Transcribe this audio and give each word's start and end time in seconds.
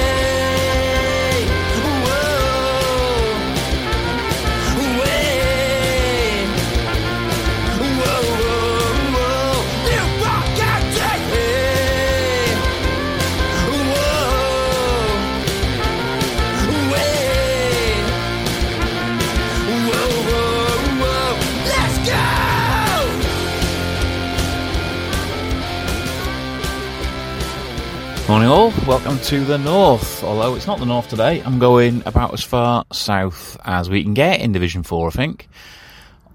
Morning 28.31 28.47
all, 28.47 28.71
welcome 28.87 29.19
to 29.25 29.43
the 29.43 29.57
north. 29.57 30.23
Although 30.23 30.55
it's 30.55 30.65
not 30.65 30.79
the 30.79 30.85
north 30.85 31.09
today, 31.09 31.41
I'm 31.41 31.59
going 31.59 32.01
about 32.05 32.31
as 32.31 32.41
far 32.41 32.85
south 32.93 33.57
as 33.65 33.89
we 33.89 34.03
can 34.03 34.13
get 34.13 34.39
in 34.39 34.53
Division 34.53 34.83
4, 34.83 35.09
I 35.09 35.11
think. 35.11 35.49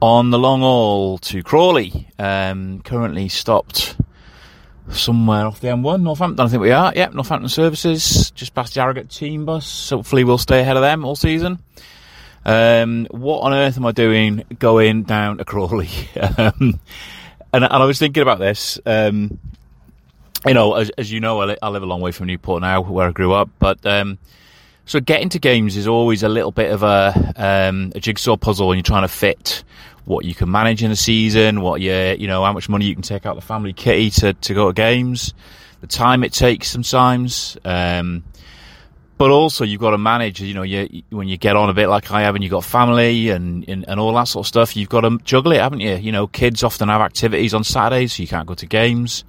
On 0.02 0.28
the 0.28 0.38
long 0.38 0.60
haul 0.60 1.16
to 1.16 1.42
Crawley. 1.42 2.06
Um, 2.18 2.82
currently 2.82 3.30
stopped 3.30 3.96
somewhere 4.90 5.46
off 5.46 5.60
the 5.60 5.68
M1, 5.68 6.02
Northampton, 6.02 6.44
I 6.44 6.50
think 6.50 6.60
we 6.60 6.70
are. 6.70 6.92
Yep, 6.94 7.14
Northampton 7.14 7.48
Services, 7.48 8.30
just 8.32 8.54
past 8.54 8.74
the 8.74 8.80
Harrogate 8.82 9.08
team 9.08 9.46
bus. 9.46 9.88
Hopefully 9.88 10.22
we'll 10.22 10.36
stay 10.36 10.60
ahead 10.60 10.76
of 10.76 10.82
them 10.82 11.02
all 11.02 11.16
season. 11.16 11.60
Um, 12.44 13.06
what 13.10 13.40
on 13.40 13.54
earth 13.54 13.78
am 13.78 13.86
I 13.86 13.92
doing 13.92 14.44
going 14.58 15.04
down 15.04 15.38
to 15.38 15.46
Crawley? 15.46 15.88
um, 16.36 16.78
and, 17.54 17.64
and 17.64 17.64
I 17.64 17.86
was 17.86 17.98
thinking 17.98 18.22
about 18.22 18.38
this. 18.38 18.78
Um, 18.84 19.38
you 20.46 20.54
know, 20.54 20.74
as, 20.74 20.90
as 20.90 21.10
you 21.10 21.20
know, 21.20 21.42
I, 21.42 21.56
I 21.62 21.68
live 21.68 21.82
a 21.82 21.86
long 21.86 22.00
way 22.00 22.12
from 22.12 22.26
Newport 22.26 22.60
now, 22.60 22.80
where 22.82 23.08
I 23.08 23.12
grew 23.12 23.32
up. 23.32 23.50
But 23.58 23.84
um, 23.84 24.18
so 24.84 25.00
getting 25.00 25.28
to 25.30 25.38
games 25.38 25.76
is 25.76 25.88
always 25.88 26.22
a 26.22 26.28
little 26.28 26.52
bit 26.52 26.70
of 26.70 26.82
a, 26.82 27.32
um, 27.36 27.92
a 27.94 28.00
jigsaw 28.00 28.36
puzzle, 28.36 28.70
and 28.70 28.78
you're 28.78 28.82
trying 28.82 29.02
to 29.02 29.08
fit 29.08 29.64
what 30.04 30.24
you 30.24 30.34
can 30.34 30.50
manage 30.50 30.82
in 30.82 30.90
a 30.90 30.96
season, 30.96 31.60
what 31.60 31.80
you 31.80 31.92
you 32.18 32.28
know, 32.28 32.44
how 32.44 32.52
much 32.52 32.68
money 32.68 32.86
you 32.86 32.94
can 32.94 33.02
take 33.02 33.26
out 33.26 33.34
the 33.34 33.42
family 33.42 33.72
kitty 33.72 34.10
to 34.10 34.32
to 34.34 34.54
go 34.54 34.68
to 34.68 34.72
games, 34.72 35.34
the 35.80 35.86
time 35.86 36.22
it 36.22 36.32
takes 36.32 36.68
sometimes. 36.68 37.56
Um, 37.64 38.24
but 39.18 39.30
also 39.30 39.64
you've 39.64 39.80
got 39.80 39.90
to 39.90 39.98
manage, 39.98 40.40
you 40.42 40.54
know, 40.54 40.62
you, 40.62 41.02
when 41.10 41.26
you 41.26 41.36
get 41.38 41.56
on 41.56 41.70
a 41.70 41.74
bit 41.74 41.88
like 41.88 42.10
I 42.10 42.22
have 42.22 42.34
and 42.34 42.44
you've 42.44 42.50
got 42.50 42.64
family 42.64 43.30
and, 43.30 43.66
and, 43.66 43.88
and 43.88 43.98
all 43.98 44.12
that 44.12 44.24
sort 44.24 44.44
of 44.44 44.48
stuff, 44.48 44.76
you've 44.76 44.90
got 44.90 45.00
to 45.02 45.18
juggle 45.24 45.52
it, 45.52 45.60
haven't 45.60 45.80
you? 45.80 45.94
You 45.94 46.12
know, 46.12 46.26
kids 46.26 46.62
often 46.62 46.88
have 46.88 47.00
activities 47.00 47.54
on 47.54 47.64
Saturdays, 47.64 48.12
so 48.12 48.22
you 48.22 48.28
can't 48.28 48.46
go 48.46 48.54
to 48.54 48.66
games. 48.66 49.24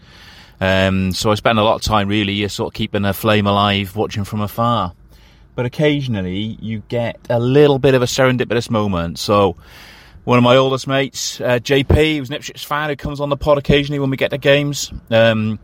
Um, 0.59 1.11
so 1.11 1.31
I 1.31 1.35
spend 1.35 1.59
a 1.59 1.63
lot 1.63 1.75
of 1.75 1.81
time 1.81 2.07
really 2.07 2.47
sort 2.47 2.73
of 2.73 2.77
keeping 2.77 3.05
a 3.05 3.13
flame 3.13 3.47
alive, 3.47 3.95
watching 3.95 4.23
from 4.23 4.41
afar. 4.41 4.93
But 5.55 5.65
occasionally 5.65 6.57
you 6.61 6.83
get 6.87 7.19
a 7.29 7.39
little 7.39 7.79
bit 7.79 7.95
of 7.95 8.01
a 8.01 8.05
serendipitous 8.05 8.69
moment. 8.69 9.19
So 9.19 9.55
one 10.23 10.37
of 10.37 10.43
my 10.43 10.57
oldest 10.57 10.87
mates, 10.87 11.39
uh, 11.39 11.59
JP, 11.59 12.17
who's 12.17 12.29
an 12.29 12.35
Ipswich 12.35 12.65
fan, 12.65 12.89
who 12.89 12.95
comes 12.95 13.21
on 13.21 13.29
the 13.29 13.37
pod 13.37 13.57
occasionally 13.57 13.99
when 13.99 14.09
we 14.09 14.17
get 14.17 14.31
to 14.31 14.37
games. 14.37 14.91
Um, 15.09 15.59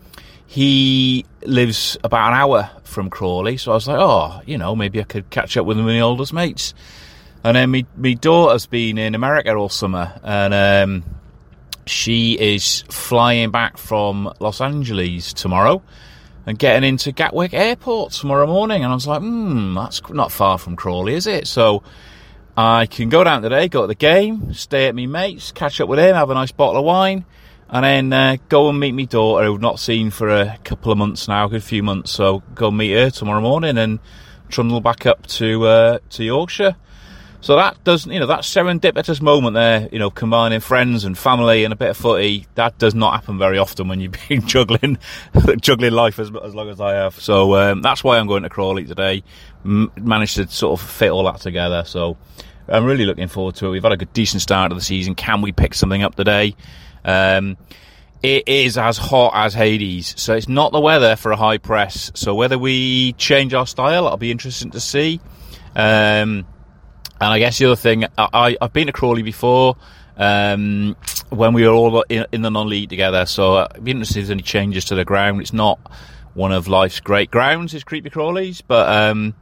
he 0.47 1.25
lives 1.41 1.97
about 2.03 2.31
an 2.31 2.39
hour 2.39 2.69
from 2.83 3.09
Crawley, 3.09 3.57
so 3.57 3.71
I 3.71 3.75
was 3.75 3.87
like, 3.87 3.99
oh, 3.99 4.41
you 4.45 4.57
know, 4.57 4.75
maybe 4.75 4.99
I 4.99 5.03
could 5.03 5.29
catch 5.29 5.57
up 5.57 5.65
with 5.65 5.77
one 5.77 5.87
of 5.89 5.93
my 5.93 5.99
oldest 5.99 6.31
mates. 6.31 6.73
And 7.43 7.57
then 7.57 7.71
me 7.97 8.15
daughter's 8.15 8.67
been 8.67 8.97
in 8.97 9.15
America 9.15 9.53
all 9.53 9.67
summer, 9.67 10.17
and 10.23 10.53
um, 10.53 11.03
she 11.85 12.33
is 12.39 12.83
flying 12.89 13.51
back 13.51 13.77
from 13.77 14.33
Los 14.39 14.61
Angeles 14.61 15.33
tomorrow 15.33 15.81
and 16.45 16.59
getting 16.59 16.87
into 16.87 17.11
Gatwick 17.11 17.53
Airport 17.53 18.11
tomorrow 18.11 18.47
morning. 18.47 18.83
And 18.83 18.91
I 18.91 18.95
was 18.95 19.07
like, 19.07 19.21
hmm, 19.21 19.75
that's 19.75 20.01
not 20.09 20.31
far 20.31 20.57
from 20.57 20.75
Crawley, 20.75 21.13
is 21.15 21.27
it? 21.27 21.47
So 21.47 21.83
I 22.57 22.85
can 22.85 23.09
go 23.09 23.23
down 23.23 23.41
today, 23.41 23.67
go 23.67 23.81
to 23.81 23.87
the 23.87 23.95
game, 23.95 24.53
stay 24.53 24.87
at 24.87 24.95
me 24.95 25.07
mates, 25.07 25.51
catch 25.51 25.79
up 25.81 25.89
with 25.89 25.99
him, 25.99 26.15
have 26.15 26.29
a 26.29 26.33
nice 26.33 26.51
bottle 26.51 26.79
of 26.79 26.85
wine, 26.85 27.25
and 27.69 27.83
then 27.83 28.13
uh, 28.13 28.37
go 28.49 28.69
and 28.69 28.79
meet 28.79 28.91
my 28.93 29.05
daughter, 29.05 29.45
who 29.45 29.55
I've 29.55 29.61
not 29.61 29.79
seen 29.79 30.11
for 30.11 30.29
a 30.29 30.57
couple 30.63 30.91
of 30.91 30.97
months 30.97 31.27
now, 31.27 31.45
a 31.45 31.49
good 31.49 31.63
few 31.63 31.81
months. 31.81 32.11
So 32.11 32.43
go 32.53 32.69
meet 32.69 32.93
her 32.93 33.09
tomorrow 33.09 33.41
morning 33.41 33.77
and 33.77 33.99
trundle 34.49 34.81
back 34.81 35.05
up 35.05 35.25
to 35.27 35.65
uh, 35.65 35.99
to 36.11 36.23
Yorkshire. 36.23 36.75
So 37.43 37.57
that 37.57 37.83
does, 37.83 38.05
you 38.05 38.21
know, 38.21 38.27
that 38.27 38.43
serendipitous 38.43 39.21
moment 39.21 39.53
there, 39.53 39.89
you 39.91 39.99
know, 39.99 40.09
combining 40.09 40.61
friends 40.61 41.03
and 41.03 41.17
family 41.17 41.65
and 41.65 41.73
a 41.73 41.75
bit 41.75 41.89
of 41.89 41.97
footy, 41.97 42.47
that 42.55 42.77
does 42.77 42.95
not 42.95 43.15
happen 43.15 43.37
very 43.37 43.57
often 43.57 43.89
when 43.89 43.99
you've 43.99 44.15
been 44.29 44.47
juggling, 44.47 44.97
juggling 45.59 45.91
life 45.91 46.19
as, 46.19 46.31
as 46.41 46.55
long 46.55 46.69
as 46.69 46.79
I 46.79 46.93
have. 46.93 47.19
So 47.19 47.53
um, 47.57 47.81
that's 47.81 48.01
why 48.01 48.17
I'm 48.17 48.27
going 48.27 48.43
to 48.43 48.49
Crawley 48.49 48.85
today. 48.85 49.25
M- 49.65 49.91
managed 49.97 50.37
to 50.37 50.47
sort 50.47 50.79
of 50.79 50.87
fit 50.89 51.11
all 51.11 51.25
that 51.25 51.41
together. 51.41 51.83
So 51.85 52.15
I'm 52.69 52.85
really 52.85 53.05
looking 53.05 53.27
forward 53.27 53.55
to 53.55 53.67
it. 53.67 53.71
We've 53.71 53.83
had 53.83 53.91
a 53.91 53.97
good, 53.97 54.13
decent 54.13 54.41
start 54.41 54.71
of 54.71 54.77
the 54.77 54.83
season. 54.83 55.13
Can 55.13 55.41
we 55.41 55.51
pick 55.51 55.73
something 55.73 56.01
up 56.01 56.15
today? 56.15 56.55
Um, 57.03 57.57
it 58.21 58.47
is 58.47 58.77
as 58.77 58.97
hot 58.97 59.33
as 59.35 59.53
Hades, 59.53 60.13
so 60.17 60.33
it's 60.33 60.47
not 60.47 60.71
the 60.71 60.79
weather 60.79 61.17
for 61.17 61.33
a 61.33 61.35
high 61.35 61.57
press. 61.57 62.09
So 62.15 62.35
whether 62.35 62.57
we 62.57 63.11
change 63.13 63.53
our 63.53 63.67
style, 63.67 64.05
it'll 64.05 64.15
be 64.15 64.31
interesting 64.31 64.71
to 64.71 64.79
see. 64.79 65.19
Um, 65.75 66.45
and 67.23 67.31
I 67.31 67.39
guess 67.39 67.57
the 67.57 67.67
other 67.67 67.75
thing, 67.77 68.05
I, 68.17 68.57
I've 68.59 68.73
been 68.73 68.87
to 68.87 68.93
Crawley 68.93 69.21
before 69.21 69.77
um, 70.17 70.95
when 71.29 71.53
we 71.53 71.65
were 71.65 71.73
all 71.73 72.01
in, 72.09 72.25
in 72.33 72.41
the 72.41 72.51
non-league 72.51 72.89
together. 72.89 73.25
So 73.25 73.55
uh, 73.55 73.67
it'd 73.71 73.83
be 73.85 73.91
interesting 73.91 74.21
if 74.21 74.27
there's 74.27 74.31
any 74.31 74.41
changes 74.41 74.85
to 74.85 74.95
the 74.95 75.05
ground. 75.05 75.39
It's 75.39 75.53
not 75.53 75.79
one 76.33 76.51
of 76.51 76.67
life's 76.67 76.99
great 76.99 77.31
grounds, 77.31 77.73
is 77.73 77.85
Creepy 77.85 78.09
Crawley's, 78.09 78.59
but 78.59 78.89
um, 78.89 79.33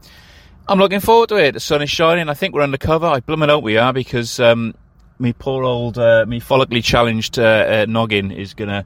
I'm 0.68 0.78
looking 0.78 1.00
forward 1.00 1.30
to 1.30 1.38
it. 1.38 1.54
The 1.54 1.60
sun 1.60 1.82
is 1.82 1.90
shining. 1.90 2.30
I 2.30 2.36
think 2.36 2.54
we're 2.54 2.62
undercover. 2.62 3.08
I 3.08 3.20
blooming 3.20 3.50
hope 3.50 3.64
we 3.64 3.78
are 3.78 3.94
because 3.94 4.40
um, 4.40 4.76
me 5.18 5.34
poor 5.34 5.64
old, 5.64 5.98
uh, 5.98 6.26
me 6.28 6.40
follically 6.40 6.84
challenged 6.84 7.40
uh, 7.40 7.42
uh, 7.44 7.86
noggin 7.90 8.32
is 8.32 8.54
gonna 8.54 8.86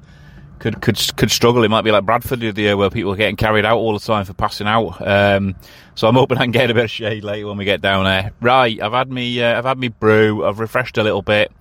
could 0.60 0.82
could 0.82 1.00
could 1.18 1.32
struggle. 1.32 1.64
It 1.64 1.70
might 1.70 1.84
be 1.84 1.92
like 1.92 2.06
Bradford 2.06 2.40
the 2.40 2.50
other 2.50 2.62
year 2.62 2.78
where 2.78 2.90
people 2.90 3.14
are 3.14 3.18
getting 3.18 3.36
carried 3.36 3.66
out 3.66 3.78
all 3.78 3.94
the 3.94 4.00
time 4.00 4.26
for 4.26 4.34
passing 4.34 4.68
out. 4.68 5.06
Um, 5.06 5.56
so 5.96 6.08
I'm 6.08 6.16
hoping 6.16 6.38
I 6.38 6.44
can 6.44 6.52
get 6.52 6.70
a 6.72 6.74
bit 6.74 6.86
of 6.86 6.92
shade 6.92 7.24
later 7.24 7.48
when 7.48 7.58
we 7.58 7.66
get 7.66 7.82
down 7.82 8.06
there. 8.06 8.32
Right, 8.42 8.82
I've 8.82 8.92
had 8.94 9.12
me 9.12 9.42
uh, 9.42 9.58
I've 9.58 9.66
had 9.66 9.78
me 9.78 9.90
brew. 9.90 10.46
I've 10.46 10.60
refreshed 10.60 10.98
a 10.98 11.04
little 11.04 11.22
bit. 11.22 11.52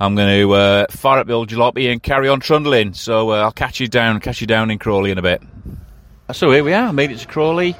I'm 0.00 0.14
going 0.14 0.42
to 0.42 0.52
uh, 0.52 0.86
fire 0.90 1.18
up 1.18 1.26
the 1.26 1.32
old 1.32 1.48
jalopy 1.48 1.90
and 1.90 2.00
carry 2.00 2.28
on 2.28 2.38
trundling. 2.38 2.94
So 2.94 3.30
uh, 3.32 3.42
I'll 3.42 3.50
catch 3.52 3.80
you 3.80 3.88
down, 3.88 4.20
catch 4.20 4.40
you 4.40 4.46
down 4.46 4.70
in 4.70 4.78
Crawley 4.78 5.10
in 5.10 5.18
a 5.18 5.22
bit. 5.22 5.42
So 6.32 6.52
here 6.52 6.62
we 6.62 6.72
are, 6.72 6.92
made 6.92 7.10
it 7.10 7.18
to 7.18 7.26
Crawley. 7.26 7.74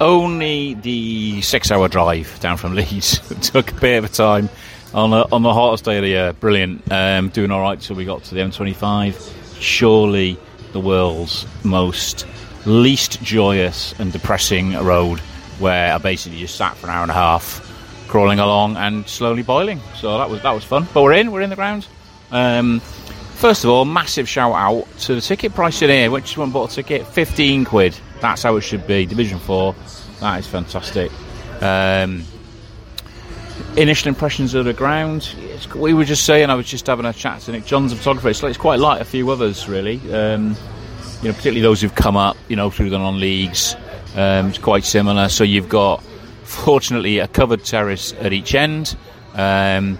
Only 0.00 0.74
the 0.74 1.40
six-hour 1.40 1.88
drive 1.88 2.38
down 2.38 2.56
from 2.56 2.74
Leeds. 2.76 3.18
took 3.50 3.72
a 3.72 3.74
bit 3.74 3.96
of 3.98 4.04
a 4.04 4.08
time. 4.08 4.48
on 4.94 5.12
on 5.12 5.42
the 5.42 5.52
hottest 5.52 5.84
day 5.84 5.96
of 5.96 6.02
the 6.02 6.08
year. 6.08 6.32
Brilliant. 6.34 6.90
Um, 6.92 7.30
doing 7.30 7.50
all 7.50 7.62
right 7.62 7.80
till 7.80 7.96
we 7.96 8.04
got 8.04 8.22
to 8.24 8.34
the 8.34 8.40
M25. 8.42 9.45
Surely 9.60 10.38
the 10.72 10.80
world's 10.80 11.46
most 11.64 12.26
least 12.66 13.22
joyous 13.22 13.94
and 13.98 14.12
depressing 14.12 14.74
road, 14.74 15.20
where 15.58 15.94
I 15.94 15.98
basically 15.98 16.38
just 16.38 16.56
sat 16.56 16.76
for 16.76 16.88
an 16.88 16.92
hour 16.92 17.02
and 17.02 17.10
a 17.10 17.14
half, 17.14 17.62
crawling 18.08 18.38
along 18.38 18.76
and 18.76 19.08
slowly 19.08 19.42
boiling. 19.42 19.80
So 19.94 20.18
that 20.18 20.28
was 20.28 20.42
that 20.42 20.52
was 20.52 20.64
fun. 20.64 20.86
But 20.92 21.02
we're 21.02 21.14
in. 21.14 21.32
We're 21.32 21.42
in 21.42 21.50
the 21.50 21.56
ground. 21.56 21.86
Um, 22.30 22.80
first 22.80 23.64
of 23.64 23.70
all, 23.70 23.84
massive 23.84 24.28
shout 24.28 24.52
out 24.52 24.86
to 25.00 25.14
the 25.14 25.20
ticket 25.20 25.54
price 25.54 25.80
in 25.82 25.90
here. 25.90 26.10
Which 26.10 26.36
one 26.36 26.50
bought 26.50 26.72
a 26.72 26.74
ticket? 26.74 27.06
Fifteen 27.06 27.64
quid. 27.64 27.96
That's 28.20 28.42
how 28.42 28.56
it 28.56 28.62
should 28.62 28.86
be. 28.86 29.06
Division 29.06 29.38
four. 29.38 29.74
That 30.20 30.40
is 30.40 30.46
fantastic. 30.46 31.12
Um, 31.60 32.24
initial 33.76 34.08
impressions 34.08 34.54
of 34.54 34.64
the 34.64 34.72
ground. 34.72 35.34
It's, 35.56 35.74
we 35.74 35.94
were 35.94 36.04
just 36.04 36.24
saying, 36.26 36.50
I 36.50 36.54
was 36.54 36.66
just 36.66 36.86
having 36.86 37.06
a 37.06 37.14
chat 37.14 37.40
to 37.42 37.52
Nick 37.52 37.64
Johns, 37.64 37.94
photographer. 37.94 38.28
It's, 38.28 38.42
like, 38.42 38.50
it's 38.50 38.58
quite 38.58 38.78
like 38.78 39.00
a 39.00 39.06
few 39.06 39.30
others, 39.30 39.66
really. 39.66 39.96
Um, 40.12 40.54
you 41.22 41.28
know, 41.28 41.34
particularly 41.34 41.62
those 41.62 41.80
who've 41.80 41.94
come 41.94 42.14
up, 42.14 42.36
you 42.48 42.56
know, 42.56 42.68
through 42.68 42.90
the 42.90 42.98
non-leagues. 42.98 43.74
Um, 44.14 44.48
it's 44.48 44.58
quite 44.58 44.84
similar. 44.84 45.30
So 45.30 45.44
you've 45.44 45.70
got, 45.70 46.02
fortunately, 46.42 47.20
a 47.20 47.28
covered 47.28 47.64
terrace 47.64 48.12
at 48.20 48.34
each 48.34 48.54
end, 48.54 48.96
um, 49.32 49.98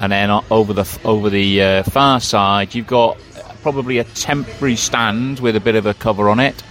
and 0.00 0.12
then 0.12 0.30
over 0.50 0.74
the 0.74 1.00
over 1.04 1.30
the 1.30 1.62
uh, 1.62 1.82
far 1.84 2.20
side, 2.20 2.74
you've 2.74 2.86
got 2.86 3.18
probably 3.62 3.98
a 3.98 4.04
temporary 4.04 4.76
stand 4.76 5.40
with 5.40 5.56
a 5.56 5.60
bit 5.60 5.76
of 5.76 5.86
a 5.86 5.94
cover 5.94 6.28
on 6.28 6.40
it, 6.40 6.62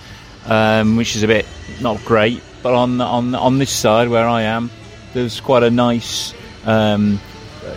um, 0.45 0.97
which 0.97 1.15
is 1.15 1.23
a 1.23 1.27
bit 1.27 1.47
not 1.81 2.03
great. 2.05 2.41
But 2.61 2.73
on 2.73 3.01
on 3.01 3.33
on 3.33 3.57
this 3.57 3.71
side 3.71 4.09
where 4.09 4.27
I 4.27 4.43
am, 4.43 4.69
there's 5.13 5.39
quite 5.39 5.63
a 5.63 5.69
nice 5.69 6.33
um, 6.65 7.19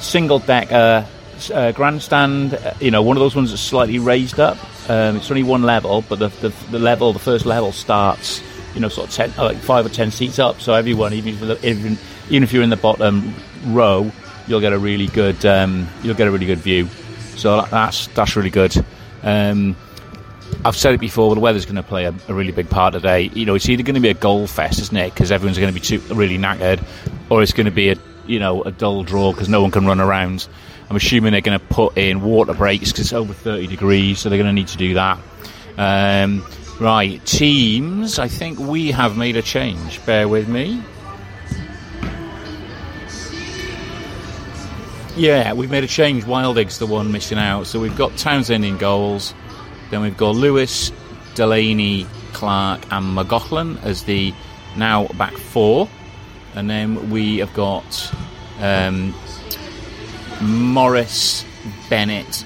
single 0.00 0.38
decker 0.38 1.06
uh, 1.50 1.72
grandstand. 1.72 2.54
Uh, 2.54 2.74
you 2.80 2.90
know, 2.90 3.02
one 3.02 3.16
of 3.16 3.20
those 3.20 3.34
ones 3.34 3.50
that's 3.50 3.62
slightly 3.62 3.98
raised 3.98 4.38
up. 4.38 4.58
Um, 4.88 5.16
it's 5.16 5.30
only 5.30 5.42
one 5.42 5.62
level, 5.62 6.02
but 6.08 6.18
the, 6.18 6.28
the, 6.28 6.48
the 6.70 6.78
level, 6.78 7.12
the 7.12 7.18
first 7.18 7.46
level 7.46 7.72
starts, 7.72 8.42
you 8.74 8.80
know, 8.80 8.88
sort 8.88 9.08
of 9.08 9.14
ten, 9.14 9.32
like 9.36 9.56
five 9.58 9.86
or 9.86 9.88
ten 9.88 10.10
seats 10.10 10.38
up. 10.38 10.60
So 10.60 10.74
everyone, 10.74 11.12
even 11.14 11.50
if, 11.50 11.64
even, 11.64 11.98
even 12.28 12.42
if 12.42 12.52
you're 12.52 12.62
in 12.62 12.70
the 12.70 12.76
bottom 12.76 13.34
row, 13.66 14.10
you'll 14.46 14.60
get 14.60 14.72
a 14.72 14.78
really 14.78 15.06
good 15.06 15.44
um, 15.46 15.88
you'll 16.02 16.16
get 16.16 16.28
a 16.28 16.30
really 16.30 16.46
good 16.46 16.58
view. 16.58 16.86
So 17.36 17.62
that's 17.62 18.08
that's 18.08 18.36
really 18.36 18.50
good. 18.50 18.74
Um, 19.22 19.76
I've 20.64 20.76
said 20.76 20.94
it 20.94 21.00
before, 21.00 21.30
but 21.30 21.34
the 21.34 21.40
weather's 21.40 21.64
going 21.64 21.76
to 21.76 21.82
play 21.82 22.04
a, 22.04 22.14
a, 22.28 22.34
really 22.34 22.52
big 22.52 22.68
part 22.68 22.92
today. 22.92 23.30
You 23.34 23.46
know, 23.46 23.54
it's 23.54 23.68
either 23.68 23.82
going 23.82 23.94
to 23.94 24.00
be 24.00 24.10
a 24.10 24.14
goal 24.14 24.46
fest, 24.46 24.80
isn't 24.80 24.96
it? 24.96 25.12
Because 25.12 25.32
everyone's 25.32 25.58
going 25.58 25.72
to 25.72 25.80
be 25.80 25.84
too, 25.84 25.98
really 26.14 26.36
knackered, 26.36 26.84
or 27.30 27.42
it's 27.42 27.52
going 27.52 27.64
to 27.64 27.72
be 27.72 27.90
a 27.90 27.96
you 28.26 28.38
know 28.38 28.62
a 28.62 28.70
dull 28.70 29.02
draw 29.02 29.32
because 29.32 29.48
no 29.48 29.62
one 29.62 29.70
can 29.70 29.86
run 29.86 30.00
around. 30.00 30.48
I'm 30.88 30.96
assuming 30.96 31.32
they're 31.32 31.40
going 31.40 31.58
to 31.58 31.64
put 31.66 31.96
in 31.96 32.22
water 32.22 32.52
breaks 32.54 32.92
because 32.92 33.06
it's 33.06 33.12
over 33.12 33.32
30 33.32 33.66
degrees, 33.66 34.18
so 34.18 34.28
they're 34.28 34.38
going 34.38 34.48
to 34.48 34.52
need 34.52 34.68
to 34.68 34.76
do 34.76 34.94
that. 34.94 35.18
Um, 35.78 36.46
right, 36.80 37.24
teams. 37.24 38.18
I 38.18 38.28
think 38.28 38.58
we 38.58 38.90
have 38.90 39.16
made 39.16 39.36
a 39.36 39.42
change. 39.42 40.04
Bear 40.04 40.28
with 40.28 40.48
me. 40.48 40.82
Yeah, 45.16 45.52
we've 45.52 45.70
made 45.70 45.84
a 45.84 45.88
change. 45.88 46.24
Wildig's 46.24 46.78
the 46.78 46.86
one 46.86 47.12
missing 47.12 47.38
out. 47.38 47.66
So 47.66 47.78
we've 47.78 47.96
got 47.96 48.16
Townsend 48.16 48.64
in 48.64 48.78
goals. 48.78 49.34
Then 49.90 50.00
we've 50.00 50.16
got 50.16 50.34
Lewis, 50.34 50.90
Delaney, 51.34 52.06
Clark, 52.32 52.90
and 52.90 53.14
McLaughlin 53.14 53.78
as 53.78 54.04
the 54.04 54.32
now 54.76 55.06
back 55.08 55.34
four. 55.34 55.88
And 56.54 56.68
then 56.68 57.10
we 57.10 57.38
have 57.38 57.52
got 57.54 58.14
um, 58.60 59.14
Morris, 60.40 61.44
Bennett, 61.88 62.44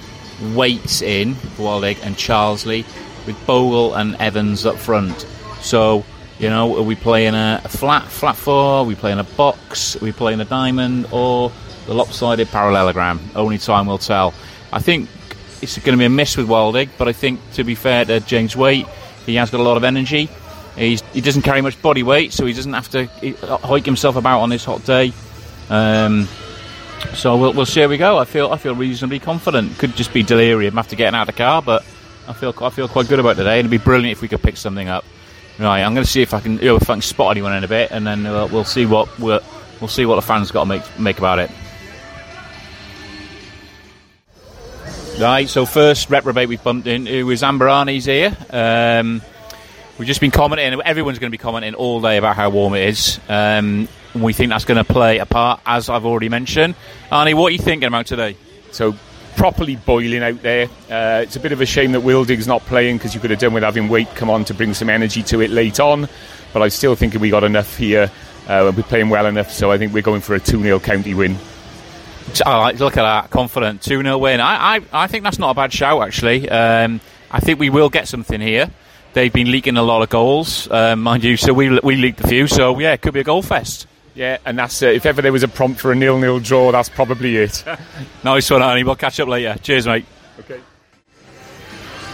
Waits 0.54 1.02
in 1.02 1.34
Wildig, 1.56 1.98
and 2.02 2.16
Charsley 2.16 2.84
with 3.26 3.46
Bogle 3.46 3.94
and 3.94 4.14
Evans 4.16 4.66
up 4.66 4.76
front. 4.76 5.26
So, 5.60 6.04
you 6.38 6.48
know, 6.48 6.76
are 6.78 6.82
we 6.82 6.94
playing 6.94 7.34
a, 7.34 7.60
flat 7.68 8.04
flat 8.04 8.36
four? 8.36 8.54
Are 8.80 8.84
we 8.84 8.94
playing 8.94 9.18
a 9.18 9.24
box? 9.24 9.96
Are 9.96 10.04
we 10.04 10.12
playing 10.12 10.40
a 10.40 10.44
diamond 10.44 11.06
or 11.10 11.50
the 11.86 11.94
lopsided 11.94 12.48
parallelogram? 12.48 13.20
Only 13.34 13.58
time 13.58 13.86
will 13.86 13.98
tell. 13.98 14.34
I 14.72 14.80
think 14.80 15.08
it's 15.62 15.78
going 15.78 15.96
to 15.96 16.00
be 16.00 16.04
a 16.04 16.10
miss 16.10 16.36
with 16.36 16.48
Wildig, 16.48 16.90
but 16.98 17.08
I 17.08 17.12
think 17.12 17.40
to 17.54 17.64
be 17.64 17.74
fair 17.74 18.04
to 18.04 18.20
James 18.20 18.54
Waite, 18.54 18.86
he 19.24 19.34
has 19.36 19.50
got 19.50 19.60
a 19.60 19.62
lot 19.62 19.76
of 19.76 19.84
energy. 19.84 20.28
He's, 20.76 21.00
he 21.12 21.20
doesn't 21.20 21.42
carry 21.42 21.62
much 21.62 21.80
body 21.80 22.02
weight, 22.02 22.32
so 22.32 22.44
he 22.44 22.52
doesn't 22.52 22.74
have 22.74 22.88
to 22.90 23.06
hike 23.62 23.86
himself 23.86 24.16
about 24.16 24.40
on 24.40 24.50
this 24.50 24.64
hot 24.64 24.84
day. 24.84 25.12
Um, 25.70 26.28
so 27.14 27.36
we'll, 27.36 27.52
we'll 27.54 27.66
see 27.66 27.80
how 27.80 27.88
we 27.88 27.96
go. 27.96 28.18
I 28.18 28.24
feel 28.24 28.52
I 28.52 28.58
feel 28.58 28.74
reasonably 28.74 29.18
confident. 29.18 29.78
Could 29.78 29.96
just 29.96 30.12
be 30.12 30.22
delirium 30.22 30.78
after 30.78 30.96
getting 30.96 31.14
out 31.14 31.28
of 31.28 31.34
the 31.34 31.38
car, 31.38 31.62
but 31.62 31.82
I 32.28 32.32
feel 32.32 32.54
I 32.60 32.70
feel 32.70 32.88
quite 32.88 33.08
good 33.08 33.18
about 33.18 33.36
today. 33.36 33.58
It'd 33.58 33.70
be 33.70 33.78
brilliant 33.78 34.12
if 34.12 34.22
we 34.22 34.28
could 34.28 34.42
pick 34.42 34.56
something 34.56 34.88
up. 34.88 35.04
Right, 35.58 35.82
I'm 35.82 35.94
going 35.94 36.04
to 36.04 36.10
see 36.10 36.20
if 36.20 36.34
I 36.34 36.40
can 36.40 36.58
you 36.58 36.66
know, 36.66 36.76
if 36.76 36.90
I 36.90 36.94
can 36.94 37.02
spot 37.02 37.30
anyone 37.30 37.54
in 37.54 37.64
a 37.64 37.68
bit, 37.68 37.90
and 37.90 38.06
then 38.06 38.24
we'll, 38.24 38.48
we'll 38.48 38.64
see 38.64 38.84
what 38.84 39.18
we'll, 39.18 39.40
we'll 39.80 39.88
see 39.88 40.04
what 40.04 40.16
the 40.16 40.22
fans 40.22 40.50
got 40.50 40.64
to 40.64 40.68
make 40.68 41.00
make 41.00 41.18
about 41.18 41.38
it. 41.38 41.50
Right, 45.18 45.48
so 45.48 45.64
first 45.64 46.10
reprobate 46.10 46.50
we've 46.50 46.62
bumped 46.62 46.86
into 46.86 47.30
is 47.30 47.42
Amber 47.42 47.66
Arnie's 47.68 48.04
here. 48.04 48.36
Um, 48.50 49.22
we've 49.98 50.08
just 50.08 50.20
been 50.20 50.30
commenting, 50.30 50.80
everyone's 50.82 51.18
going 51.18 51.30
to 51.30 51.36
be 51.36 51.40
commenting 51.40 51.74
all 51.74 52.00
day 52.00 52.16
about 52.16 52.36
how 52.36 52.50
warm 52.50 52.74
it 52.74 52.88
is. 52.88 53.20
Um, 53.28 53.88
we 54.14 54.32
think 54.32 54.50
that's 54.50 54.64
going 54.64 54.82
to 54.82 54.92
play 54.92 55.18
a 55.18 55.26
part, 55.26 55.60
as 55.66 55.88
I've 55.88 56.06
already 56.06 56.28
mentioned. 56.28 56.74
Arnie, 57.10 57.34
what 57.34 57.48
are 57.48 57.50
you 57.50 57.58
thinking 57.58 57.86
about 57.86 58.06
today? 58.06 58.36
So, 58.72 58.94
properly 59.36 59.76
boiling 59.76 60.22
out 60.22 60.42
there. 60.42 60.66
Uh, 60.90 61.22
it's 61.22 61.36
a 61.36 61.40
bit 61.40 61.52
of 61.52 61.60
a 61.60 61.66
shame 61.66 61.92
that 61.92 62.00
Wildig's 62.00 62.46
not 62.46 62.62
playing 62.62 62.96
because 62.96 63.14
you 63.14 63.20
could 63.20 63.30
have 63.30 63.38
done 63.38 63.52
with 63.52 63.62
having 63.62 63.88
Waite 63.88 64.14
come 64.14 64.30
on 64.30 64.44
to 64.46 64.54
bring 64.54 64.72
some 64.74 64.88
energy 64.88 65.22
to 65.24 65.40
it 65.40 65.50
late 65.50 65.78
on. 65.80 66.08
But 66.52 66.62
I 66.62 66.68
still 66.68 66.94
think 66.94 67.14
we 67.14 67.28
got 67.28 67.44
enough 67.44 67.76
here. 67.76 68.10
Uh, 68.48 68.72
we're 68.74 68.82
playing 68.82 69.10
well 69.10 69.26
enough, 69.26 69.50
so 69.50 69.70
I 69.70 69.78
think 69.78 69.92
we're 69.92 70.02
going 70.02 70.20
for 70.20 70.34
a 70.34 70.40
2 70.40 70.62
0 70.62 70.80
county 70.80 71.14
win. 71.14 71.36
I 72.44 72.58
like 72.58 72.78
look 72.78 72.96
at 72.96 73.02
that 73.02 73.30
confident 73.30 73.82
two 73.82 74.02
0 74.02 74.18
win. 74.18 74.40
I, 74.40 74.76
I 74.76 74.82
I 74.92 75.06
think 75.06 75.24
that's 75.24 75.38
not 75.38 75.50
a 75.50 75.54
bad 75.54 75.72
shout 75.72 76.02
actually. 76.02 76.48
Um, 76.48 77.00
I 77.30 77.40
think 77.40 77.60
we 77.60 77.70
will 77.70 77.88
get 77.88 78.08
something 78.08 78.40
here. 78.40 78.70
They've 79.16 79.32
been 79.32 79.50
leaking 79.50 79.78
a 79.78 79.82
lot 79.82 80.02
of 80.02 80.10
goals, 80.10 80.70
um, 80.70 81.00
mind 81.00 81.24
you. 81.24 81.38
So 81.38 81.54
we 81.54 81.80
we 81.80 81.96
leaked 81.96 82.20
a 82.20 82.28
few. 82.28 82.46
So 82.46 82.78
yeah, 82.78 82.92
it 82.92 83.00
could 83.00 83.14
be 83.14 83.20
a 83.20 83.24
goal 83.24 83.40
fest. 83.40 83.86
Yeah, 84.14 84.36
and 84.44 84.58
that's 84.58 84.82
uh, 84.82 84.88
if 84.88 85.06
ever 85.06 85.22
there 85.22 85.32
was 85.32 85.42
a 85.42 85.48
prompt 85.48 85.80
for 85.80 85.90
a 85.90 85.94
nil-nil 85.94 86.40
draw, 86.40 86.70
that's 86.70 86.90
probably 86.90 87.38
it. 87.38 87.64
nice 88.24 88.50
one, 88.50 88.60
Arnie. 88.60 88.84
We'll 88.84 88.94
catch 88.94 89.18
up 89.18 89.28
later. 89.28 89.56
Cheers, 89.62 89.86
mate. 89.86 90.04
Okay. 90.40 90.60